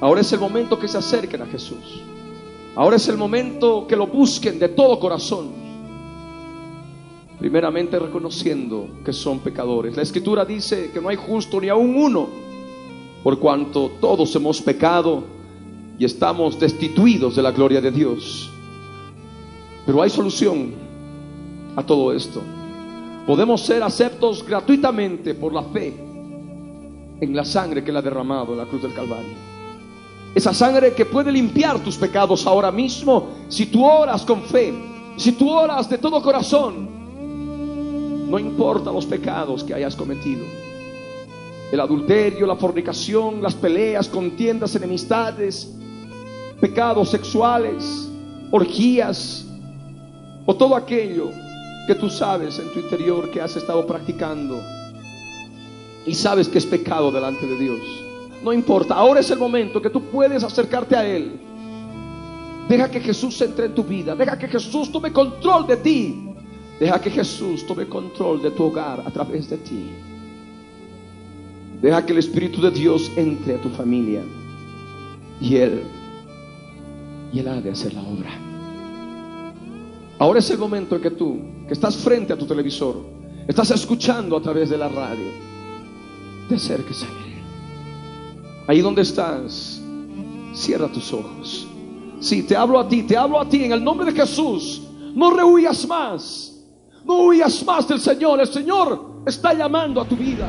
[0.00, 2.00] Ahora es el momento que se acerquen a Jesús.
[2.74, 5.50] Ahora es el momento que lo busquen de todo corazón
[7.38, 9.94] Primeramente reconociendo que son pecadores.
[9.94, 12.28] La escritura dice que no hay justo ni aún uno,
[13.22, 15.22] por cuanto todos hemos pecado
[15.98, 18.52] y estamos destituidos de la gloria de Dios.
[19.86, 20.74] Pero hay solución
[21.76, 22.42] a todo esto.
[23.26, 25.94] Podemos ser aceptos gratuitamente por la fe
[27.20, 29.32] en la sangre que Él ha derramado en la cruz del Calvario.
[30.34, 34.74] Esa sangre que puede limpiar tus pecados ahora mismo si tú oras con fe,
[35.16, 36.96] si tú oras de todo corazón
[38.26, 40.44] no importa los pecados que hayas cometido.
[41.70, 45.72] El adulterio, la fornicación, las peleas, contiendas, enemistades,
[46.60, 48.08] pecados sexuales,
[48.50, 49.45] orgías
[50.46, 51.30] o todo aquello
[51.86, 54.60] que tú sabes en tu interior que has estado practicando
[56.06, 57.80] y sabes que es pecado delante de Dios.
[58.42, 61.40] No importa, ahora es el momento que tú puedes acercarte a Él.
[62.68, 66.22] Deja que Jesús entre en tu vida, deja que Jesús tome control de ti.
[66.78, 69.90] Deja que Jesús tome control de tu hogar a través de ti.
[71.80, 74.22] Deja que el Espíritu de Dios entre a tu familia.
[75.40, 75.82] Y Él,
[77.32, 78.45] y Él ha de hacer la obra.
[80.18, 84.36] Ahora es el momento en que tú, que estás frente a tu televisor, Estás escuchando
[84.36, 85.30] a través de la radio.
[86.48, 87.42] Te acerques a Él.
[88.66, 89.80] Ahí donde estás,
[90.52, 91.68] cierra tus ojos.
[92.18, 94.82] Sí, te hablo a ti, te hablo a ti en el nombre de Jesús.
[95.14, 96.52] No rehuyas más.
[97.04, 98.40] No huyas más del Señor.
[98.40, 100.48] El Señor está llamando a tu vida.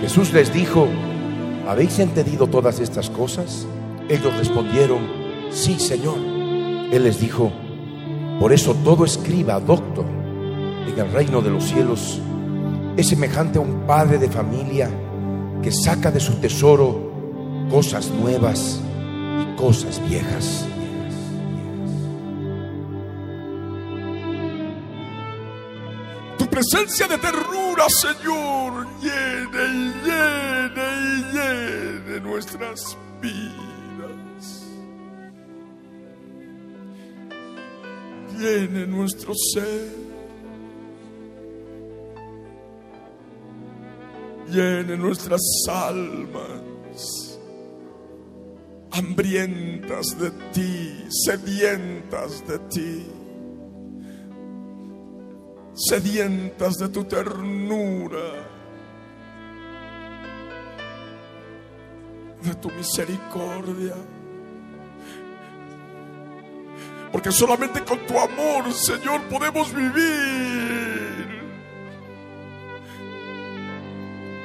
[0.00, 0.88] Jesús les dijo,
[1.68, 3.64] ¿habéis entendido todas estas cosas?
[4.08, 4.98] Ellos respondieron,
[5.50, 6.31] sí, Señor.
[6.92, 7.50] Él les dijo,
[8.38, 10.04] por eso todo escriba, doctor,
[10.86, 12.20] en el reino de los cielos
[12.98, 14.90] es semejante a un padre de familia
[15.62, 17.10] que saca de su tesoro
[17.70, 18.78] cosas nuevas
[19.40, 20.66] y cosas viejas.
[26.36, 33.71] Tu presencia de ternura, Señor, llene y llene y llene nuestras vidas.
[38.38, 40.02] Llene nuestro ser.
[44.48, 47.38] Llene nuestras almas
[48.90, 53.06] hambrientas de ti, sedientas de ti
[55.74, 58.48] sedientas de tu ternura,
[62.42, 63.94] de tu misericordia.
[67.12, 71.42] Porque solamente con tu amor, Señor, podemos vivir.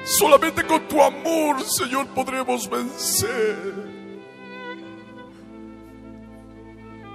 [0.03, 3.97] Solamente con tu amor, Señor, podremos vencer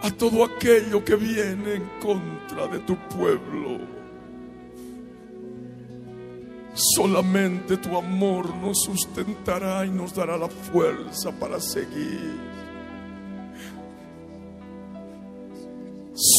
[0.02, 3.78] a todo aquello que viene en contra de tu pueblo.
[6.74, 12.51] Solamente tu amor nos sustentará y nos dará la fuerza para seguir.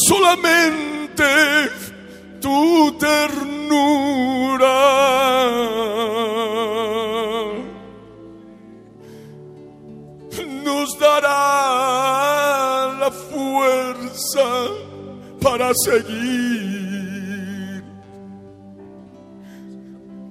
[0.06, 1.24] Solamente
[2.40, 4.66] tu ternura
[10.62, 14.66] nos dará la fuerza
[15.40, 17.82] para seguir.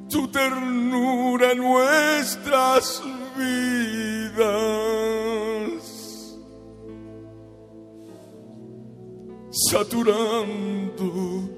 [0.08, 3.02] Tu ternura en nuestras
[3.36, 4.83] vidas.
[9.74, 11.50] Saturando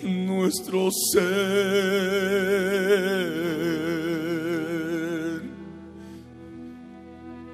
[0.00, 1.26] nuestro ser.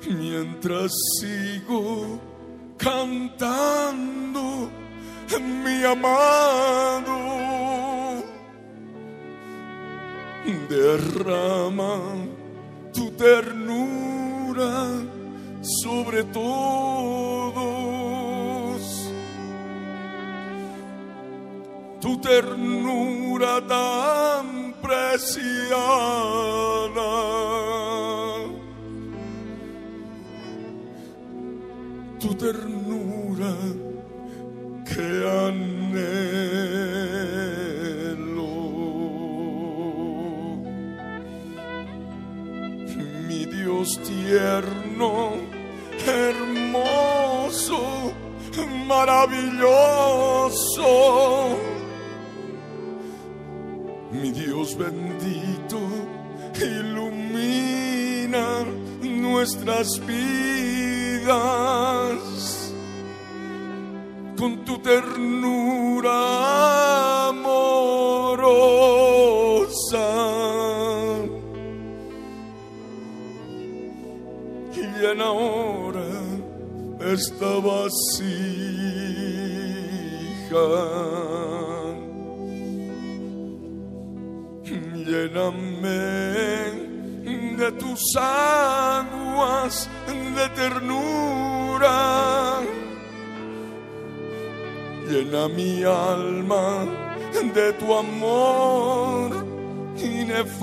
[0.07, 2.21] Mientras sigo
[2.77, 4.71] cantando,
[5.65, 7.17] mi amado,
[10.69, 11.97] derrama
[12.93, 14.91] tu ternura
[15.63, 17.32] sobre todos
[22.03, 25.79] tu ternura tan preciada.
[32.19, 33.55] Tu ternura
[34.89, 35.11] que
[35.47, 36.19] anhelo.
[43.29, 45.13] Mi Dios tierno,
[46.05, 47.81] hermoso,
[48.89, 51.72] maravilloso
[54.13, 55.81] mi Dios bendito,
[56.61, 58.65] ilumina
[59.03, 61.33] nuestras vidas
[64.39, 66.13] con tu ternura
[67.29, 68.53] amorosa.
[74.75, 74.87] Y
[75.21, 76.07] ahora
[77.01, 77.83] esta vasija.
[85.13, 86.01] Lléname
[87.59, 91.99] de tus aguas de ternura.
[95.07, 96.87] Llena mi alma
[97.55, 99.45] de tu amor
[99.99, 100.63] inefable.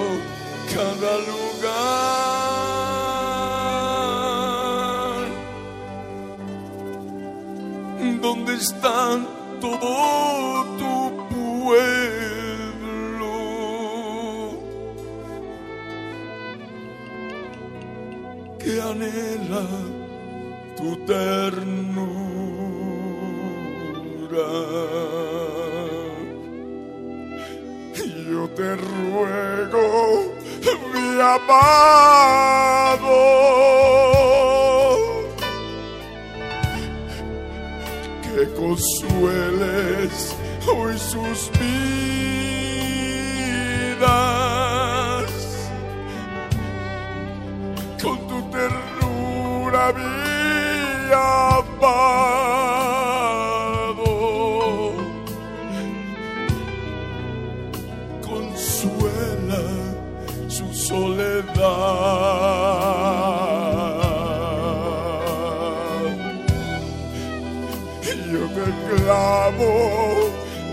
[0.72, 1.37] cada lugar
[8.48, 9.20] ¿Dónde está
[9.60, 10.94] todo tu
[11.28, 11.84] pueblo?
[18.58, 19.66] Que anhela
[20.78, 21.68] tu ternura.
[28.30, 29.84] Yo te ruego,
[30.94, 33.16] mi amado,
[38.68, 41.68] consueles hoy sus vidas
[48.02, 49.88] con tu ternura,
[51.14, 52.47] amado.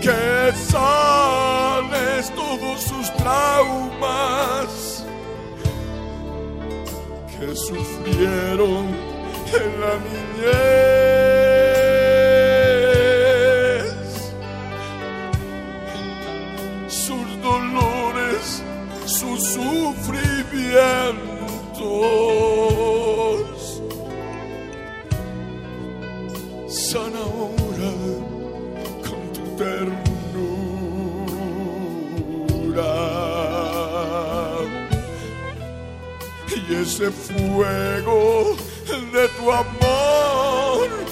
[0.02, 5.04] Que sanes todos sus traumas
[7.38, 8.86] que sufrieron
[9.54, 10.85] en la niñez.
[37.36, 38.56] Fuego
[39.12, 41.06] de tu amor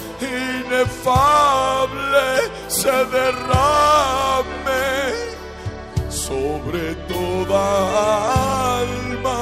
[0.65, 4.85] inefable se derrame
[6.09, 7.61] sobre toda
[8.81, 9.39] alma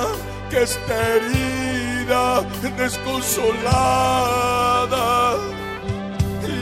[0.50, 2.42] que esté herida,
[2.78, 5.08] desconsolada.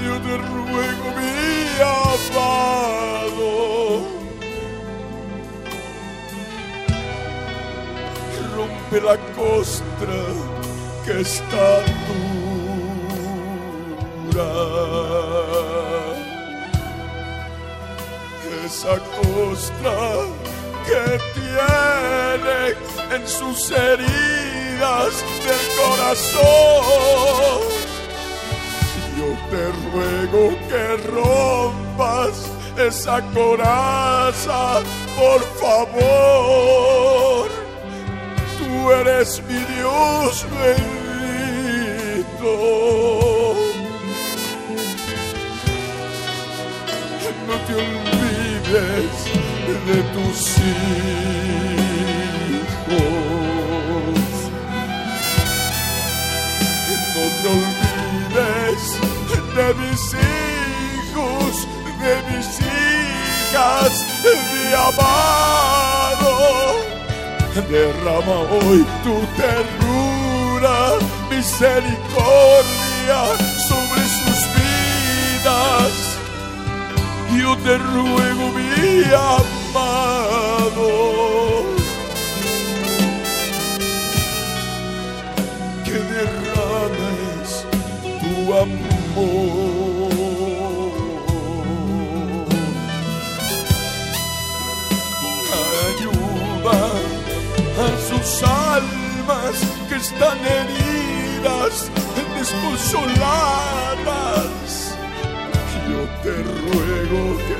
[0.05, 1.35] Yo te ruego, mi
[1.81, 3.20] amado,
[8.91, 10.19] rompe la costra
[11.05, 11.81] que está
[14.33, 14.51] dura.
[18.65, 19.97] Esa costra
[20.85, 22.61] que tiene
[23.15, 25.13] en sus heridas
[25.45, 27.61] del corazón.
[29.17, 32.33] Yo te ruego que rompas
[32.77, 34.81] esa coraza,
[35.17, 36.80] por favor
[38.89, 42.53] eres mi Dios bendito.
[47.47, 49.15] No te olvides
[49.87, 50.71] de tus hijos.
[57.15, 58.81] No te olvides
[59.55, 61.53] de mis hijos,
[62.01, 66.80] de mis hijas, mi amado
[67.59, 70.77] derrama hoy tu ternura,
[71.29, 73.19] misericordia
[73.67, 75.91] sobre sus vidas.
[77.37, 80.89] Yo te ruego, mi amado,
[99.89, 101.89] que están heridas,
[102.37, 104.69] desconsoladas.
[105.89, 107.59] Yo te ruego que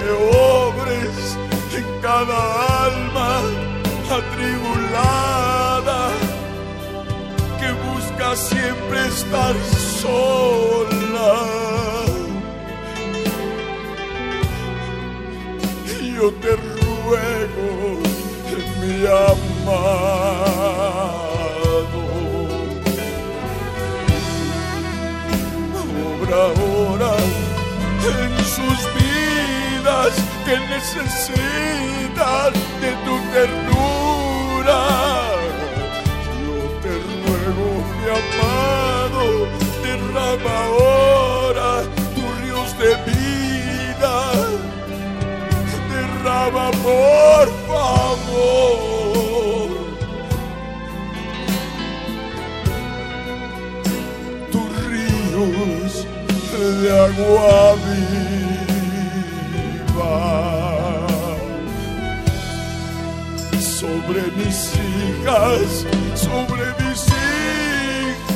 [0.68, 1.16] obres
[1.76, 2.40] en cada
[2.88, 3.32] alma
[4.20, 6.02] atribulada
[7.60, 9.56] que busca siempre estar
[10.02, 11.40] sola.
[16.22, 17.98] yo te ruego,
[18.80, 20.91] mi amado,
[26.46, 27.12] ahora
[28.14, 30.14] en sus vidas
[30.46, 32.52] que necesitan
[32.84, 34.80] de tu ternura.
[36.42, 37.68] Yo te ruego,
[37.98, 39.26] mi amado,
[39.84, 41.70] derrama ahora
[42.16, 44.16] tus ríos de vida
[45.92, 48.91] derrama por favor
[56.80, 58.62] de agua viva
[63.60, 68.32] sobre mis hijas, sobre mis hijos.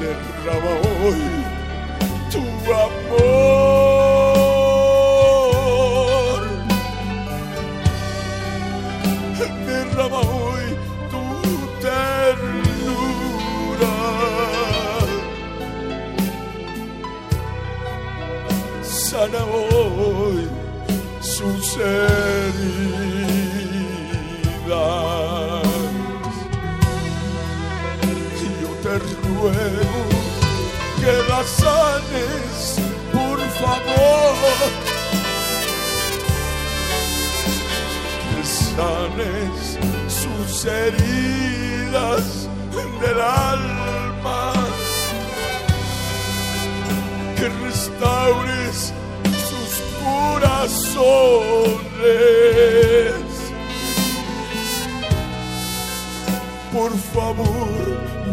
[0.00, 1.22] Derrama hoy
[2.30, 3.55] tu amor.
[21.20, 22.46] Sus heridas.
[28.42, 30.00] Y yo te ruego
[31.00, 32.76] que las sanes,
[33.12, 34.34] por favor.
[38.30, 39.58] Que sanes
[40.08, 42.24] sus heridas
[43.00, 44.52] del alma.
[47.36, 48.35] Que restaures
[56.72, 57.78] Por favor,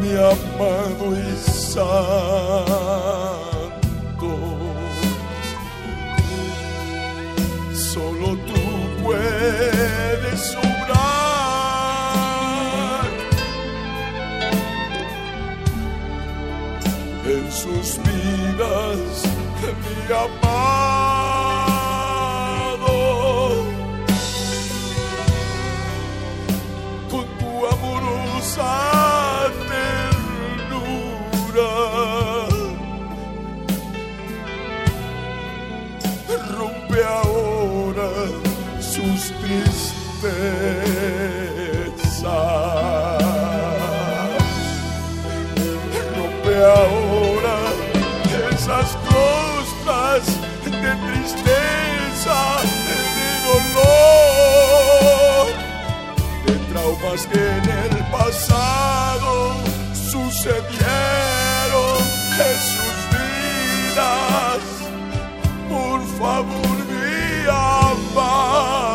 [0.01, 1.83] mi amado y santo.
[7.73, 8.61] Solo tú
[9.03, 11.03] puedes obrar
[17.25, 19.23] en sus vidas,
[19.83, 21.12] mi amado.
[29.69, 30.51] Ternura,
[36.55, 38.09] rompe ahora
[38.79, 40.03] sus tristezas.
[46.15, 47.57] Rompe ahora
[48.51, 50.21] esas costas
[50.63, 52.37] de tristeza,
[52.85, 52.97] de
[53.49, 55.45] dolor,
[56.45, 57.72] de traumas que
[58.17, 59.33] pasado
[59.93, 60.63] sucedieron
[62.47, 64.61] en sus vidas.
[65.69, 67.17] Por favor, mi
[67.49, 68.87] amado,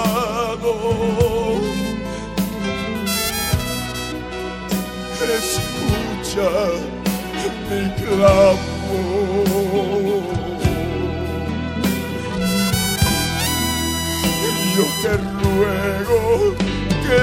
[5.41, 6.51] escucha
[7.69, 9.39] mi clamor.
[14.77, 15.13] Yo te
[15.43, 16.21] ruego
[17.05, 17.19] que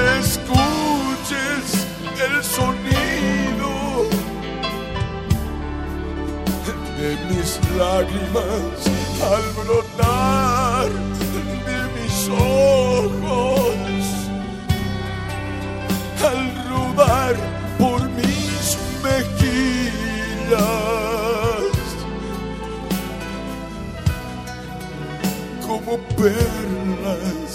[7.76, 8.78] lágrimas
[9.32, 10.88] al brotar
[11.66, 13.74] de mis ojos,
[16.24, 17.34] al rodar
[17.78, 19.76] por mis mejillas.
[25.66, 27.50] como perlas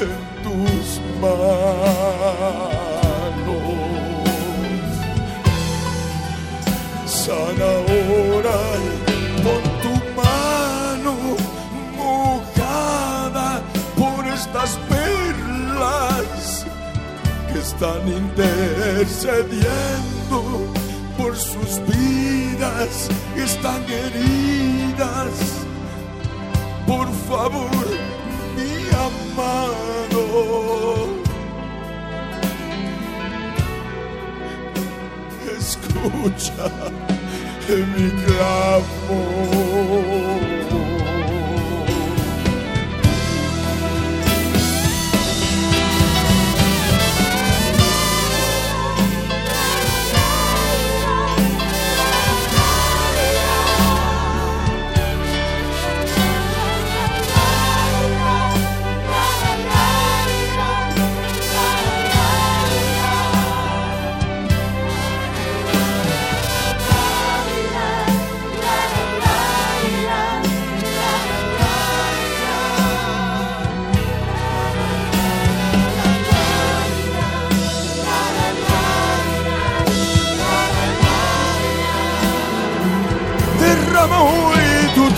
[0.00, 0.86] en tus
[1.20, 1.58] manos.
[7.06, 8.58] Sana ahora
[14.58, 16.66] estas perlas
[17.52, 20.72] que están intercediendo
[21.16, 25.30] por sus vidas, están heridas
[26.86, 27.86] por favor,
[28.56, 30.22] mi amado.
[35.58, 36.66] Escucha
[37.68, 40.27] mi clamor.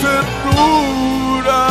[0.01, 1.63] Ternura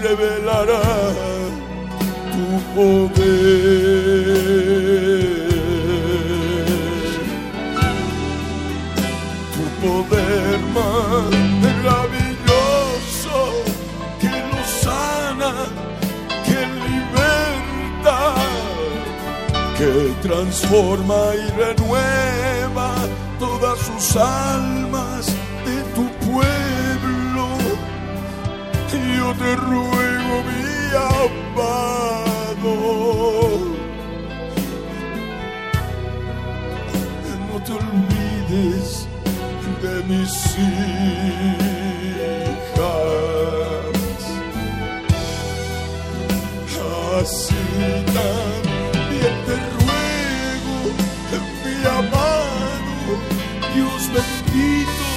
[0.02, 1.35] revelará
[2.74, 3.16] poder,
[9.54, 10.58] tu poder
[11.62, 12.04] maravilloso
[14.20, 15.52] que lo sana,
[16.44, 18.18] que liberta,
[19.78, 19.90] que
[20.22, 22.88] transforma y renueva
[23.38, 25.26] todas sus almas
[25.66, 27.44] de tu pueblo.
[29.18, 30.66] Yo te ruego, mi
[37.48, 39.08] no te olvides
[39.82, 41.26] de mis hijas.
[47.20, 47.64] Así
[48.18, 50.76] también te ruego,
[51.64, 53.12] mi amado
[53.74, 55.08] Dios bendito,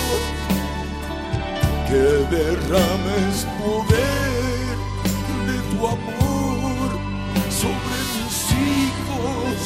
[1.88, 2.04] que
[2.36, 3.09] derrames
[7.62, 8.38] sobre mis
[8.68, 9.58] hijos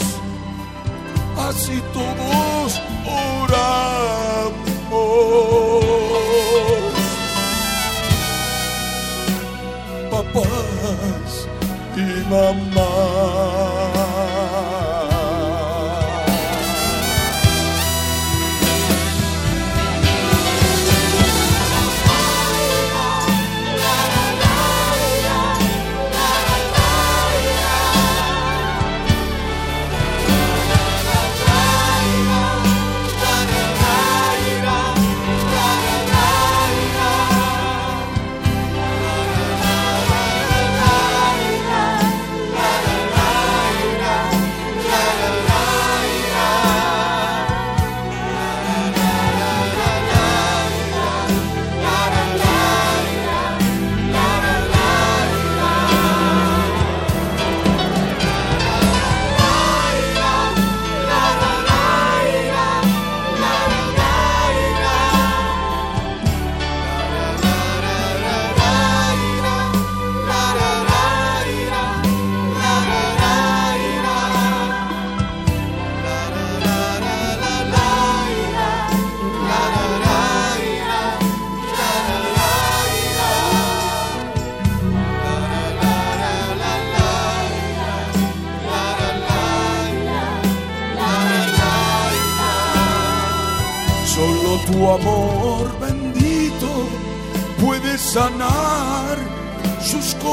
[1.48, 3.84] así todos oramos.
[10.10, 11.32] Papás
[11.96, 14.03] y mamás.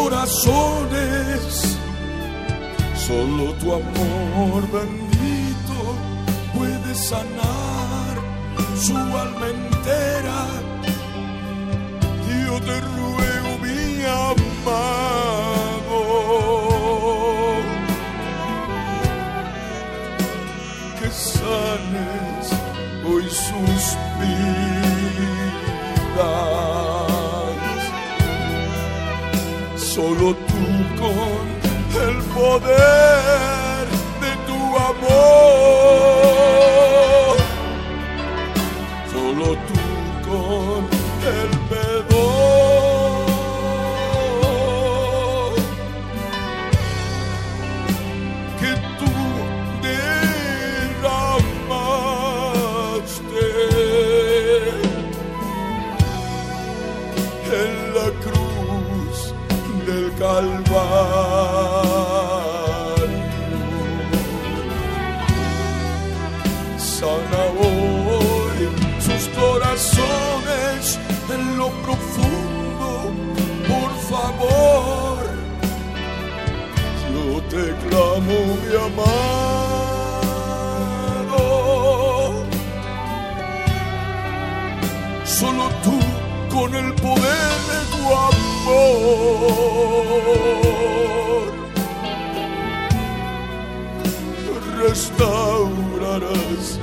[0.00, 1.76] Corazones.
[3.06, 5.76] Solo tu amor bendito
[6.54, 8.14] puede sanar
[8.84, 10.69] su alma entera.
[32.50, 33.29] Poder
[67.00, 68.60] Sana hoy
[69.00, 70.98] sus corazones
[71.32, 72.88] en lo profundo,
[73.66, 75.16] por favor.
[77.10, 79.10] Yo te clamo, mi amado.
[85.24, 85.98] Solo tú
[86.54, 89.20] con el poder de tu amor
[94.82, 96.78] restaurarás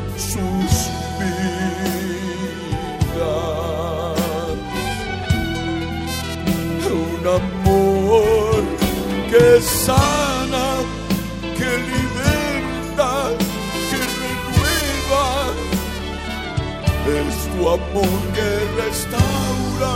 [17.58, 18.50] tu amor que
[18.82, 19.96] restaura,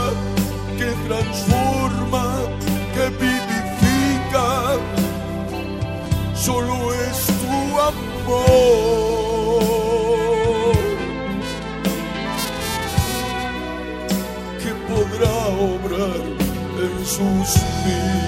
[0.76, 2.26] que transforma,
[2.94, 4.48] que vivifica.
[6.34, 7.56] Solo es tu
[7.90, 8.42] amor
[14.62, 15.36] que podrá
[15.70, 16.22] obrar
[16.84, 17.48] en sus
[17.84, 18.22] vidas.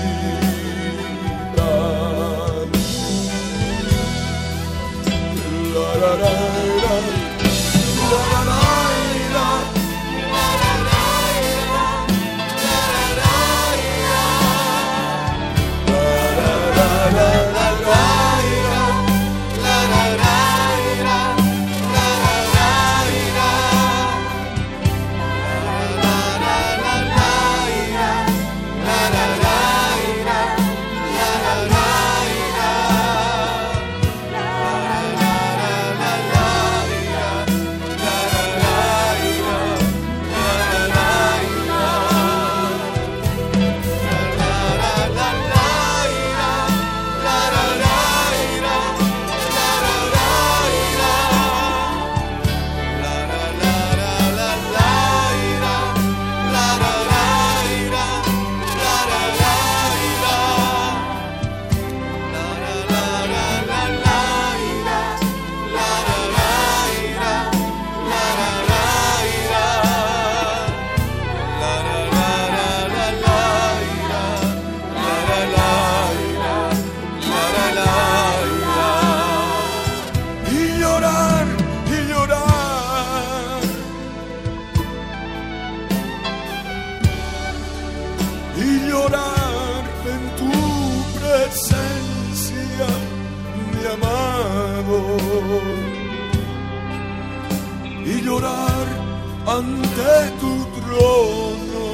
[100.41, 101.87] tu trono.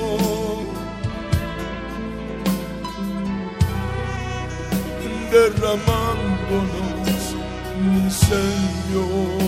[5.31, 7.23] Derramándonos,
[7.85, 9.41] mi Señor.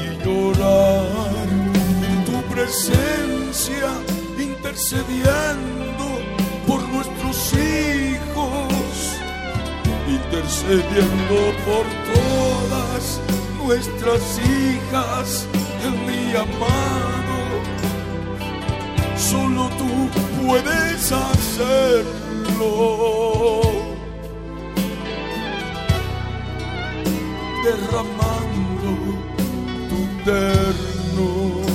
[0.00, 1.48] Y llorar
[2.10, 3.90] en tu presencia,
[4.38, 6.06] intercediendo
[6.66, 7.90] por nuestros hijos
[10.10, 11.84] intercediendo por
[12.14, 13.20] todas
[13.70, 15.46] nuestras hijas,
[16.06, 17.38] mi amado.
[19.16, 19.90] Solo tú
[20.42, 22.70] puedes hacerlo.
[27.64, 28.90] Derramando
[29.88, 31.69] tu terno.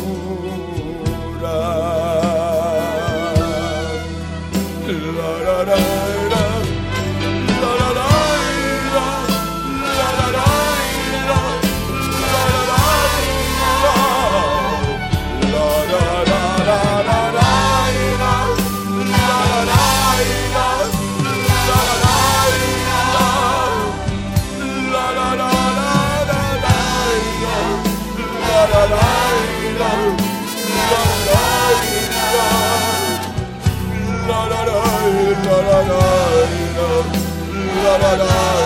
[37.96, 38.65] Trabalhar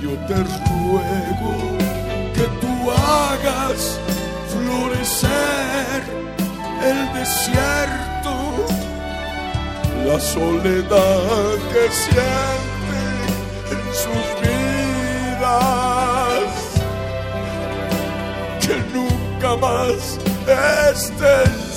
[0.00, 1.54] Yo te ruego
[2.34, 3.80] que tú hagas
[4.52, 6.00] florecer
[6.90, 8.34] el desierto,
[10.06, 13.00] la soledad que siente
[13.72, 15.58] en sus vidas,
[18.60, 20.00] que nunca más
[20.92, 21.67] estén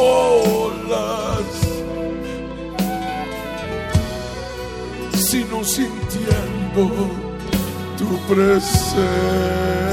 [0.00, 1.44] olas,
[5.14, 6.90] sino sintiendo
[7.98, 9.89] tu presencia.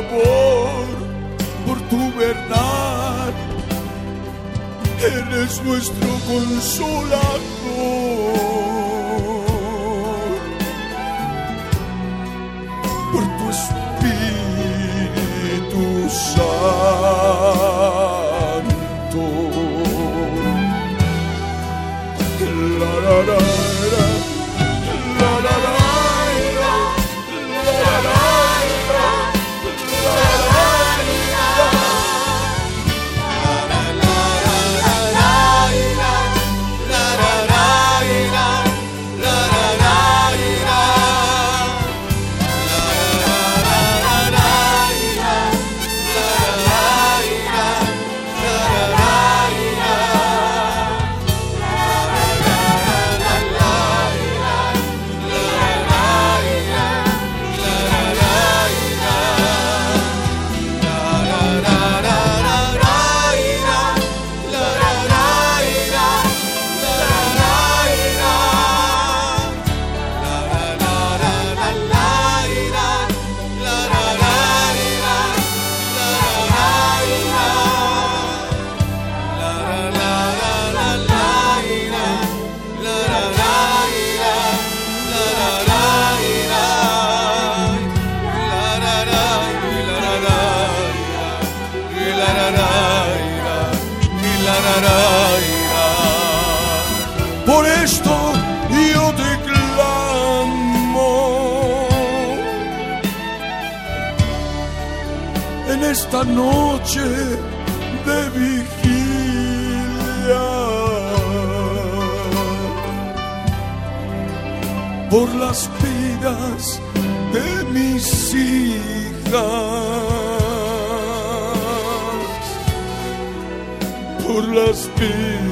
[0.00, 0.86] amor,
[1.66, 3.32] por tu verdad.
[5.02, 8.19] Eres nuestro consolador.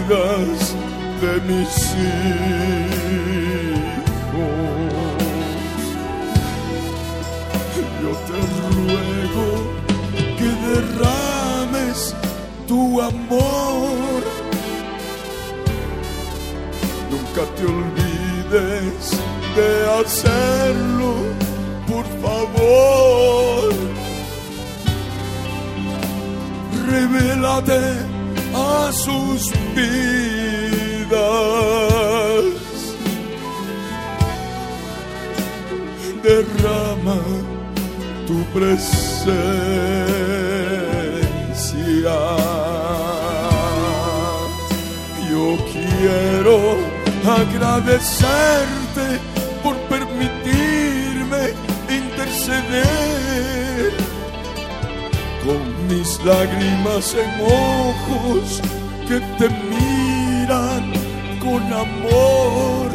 [0.08, 2.28] De mis hijos.
[8.02, 8.38] Yo te
[8.74, 9.48] ruego
[10.38, 11.98] que derrames
[12.66, 14.22] tu amor.
[17.10, 19.00] Nunca te olvides
[19.56, 19.70] de
[20.00, 21.12] hacerlo,
[21.86, 23.74] por favor.
[26.90, 27.97] Revélate
[29.78, 31.18] vidas.
[36.22, 37.20] Derrama
[38.26, 38.98] tu presencia.
[45.30, 46.56] Yo quiero
[47.40, 49.06] agradecerte
[49.62, 51.42] por permitirme
[52.00, 53.92] interceder
[55.44, 58.60] con mis lágrimas en ojos
[59.08, 60.92] que te miran
[61.40, 62.90] con amor.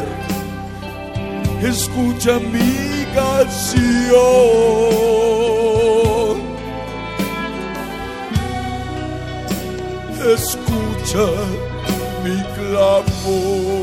[1.63, 3.83] Escucha mi canción.
[10.35, 11.25] Escucha
[12.23, 13.82] mi clamor.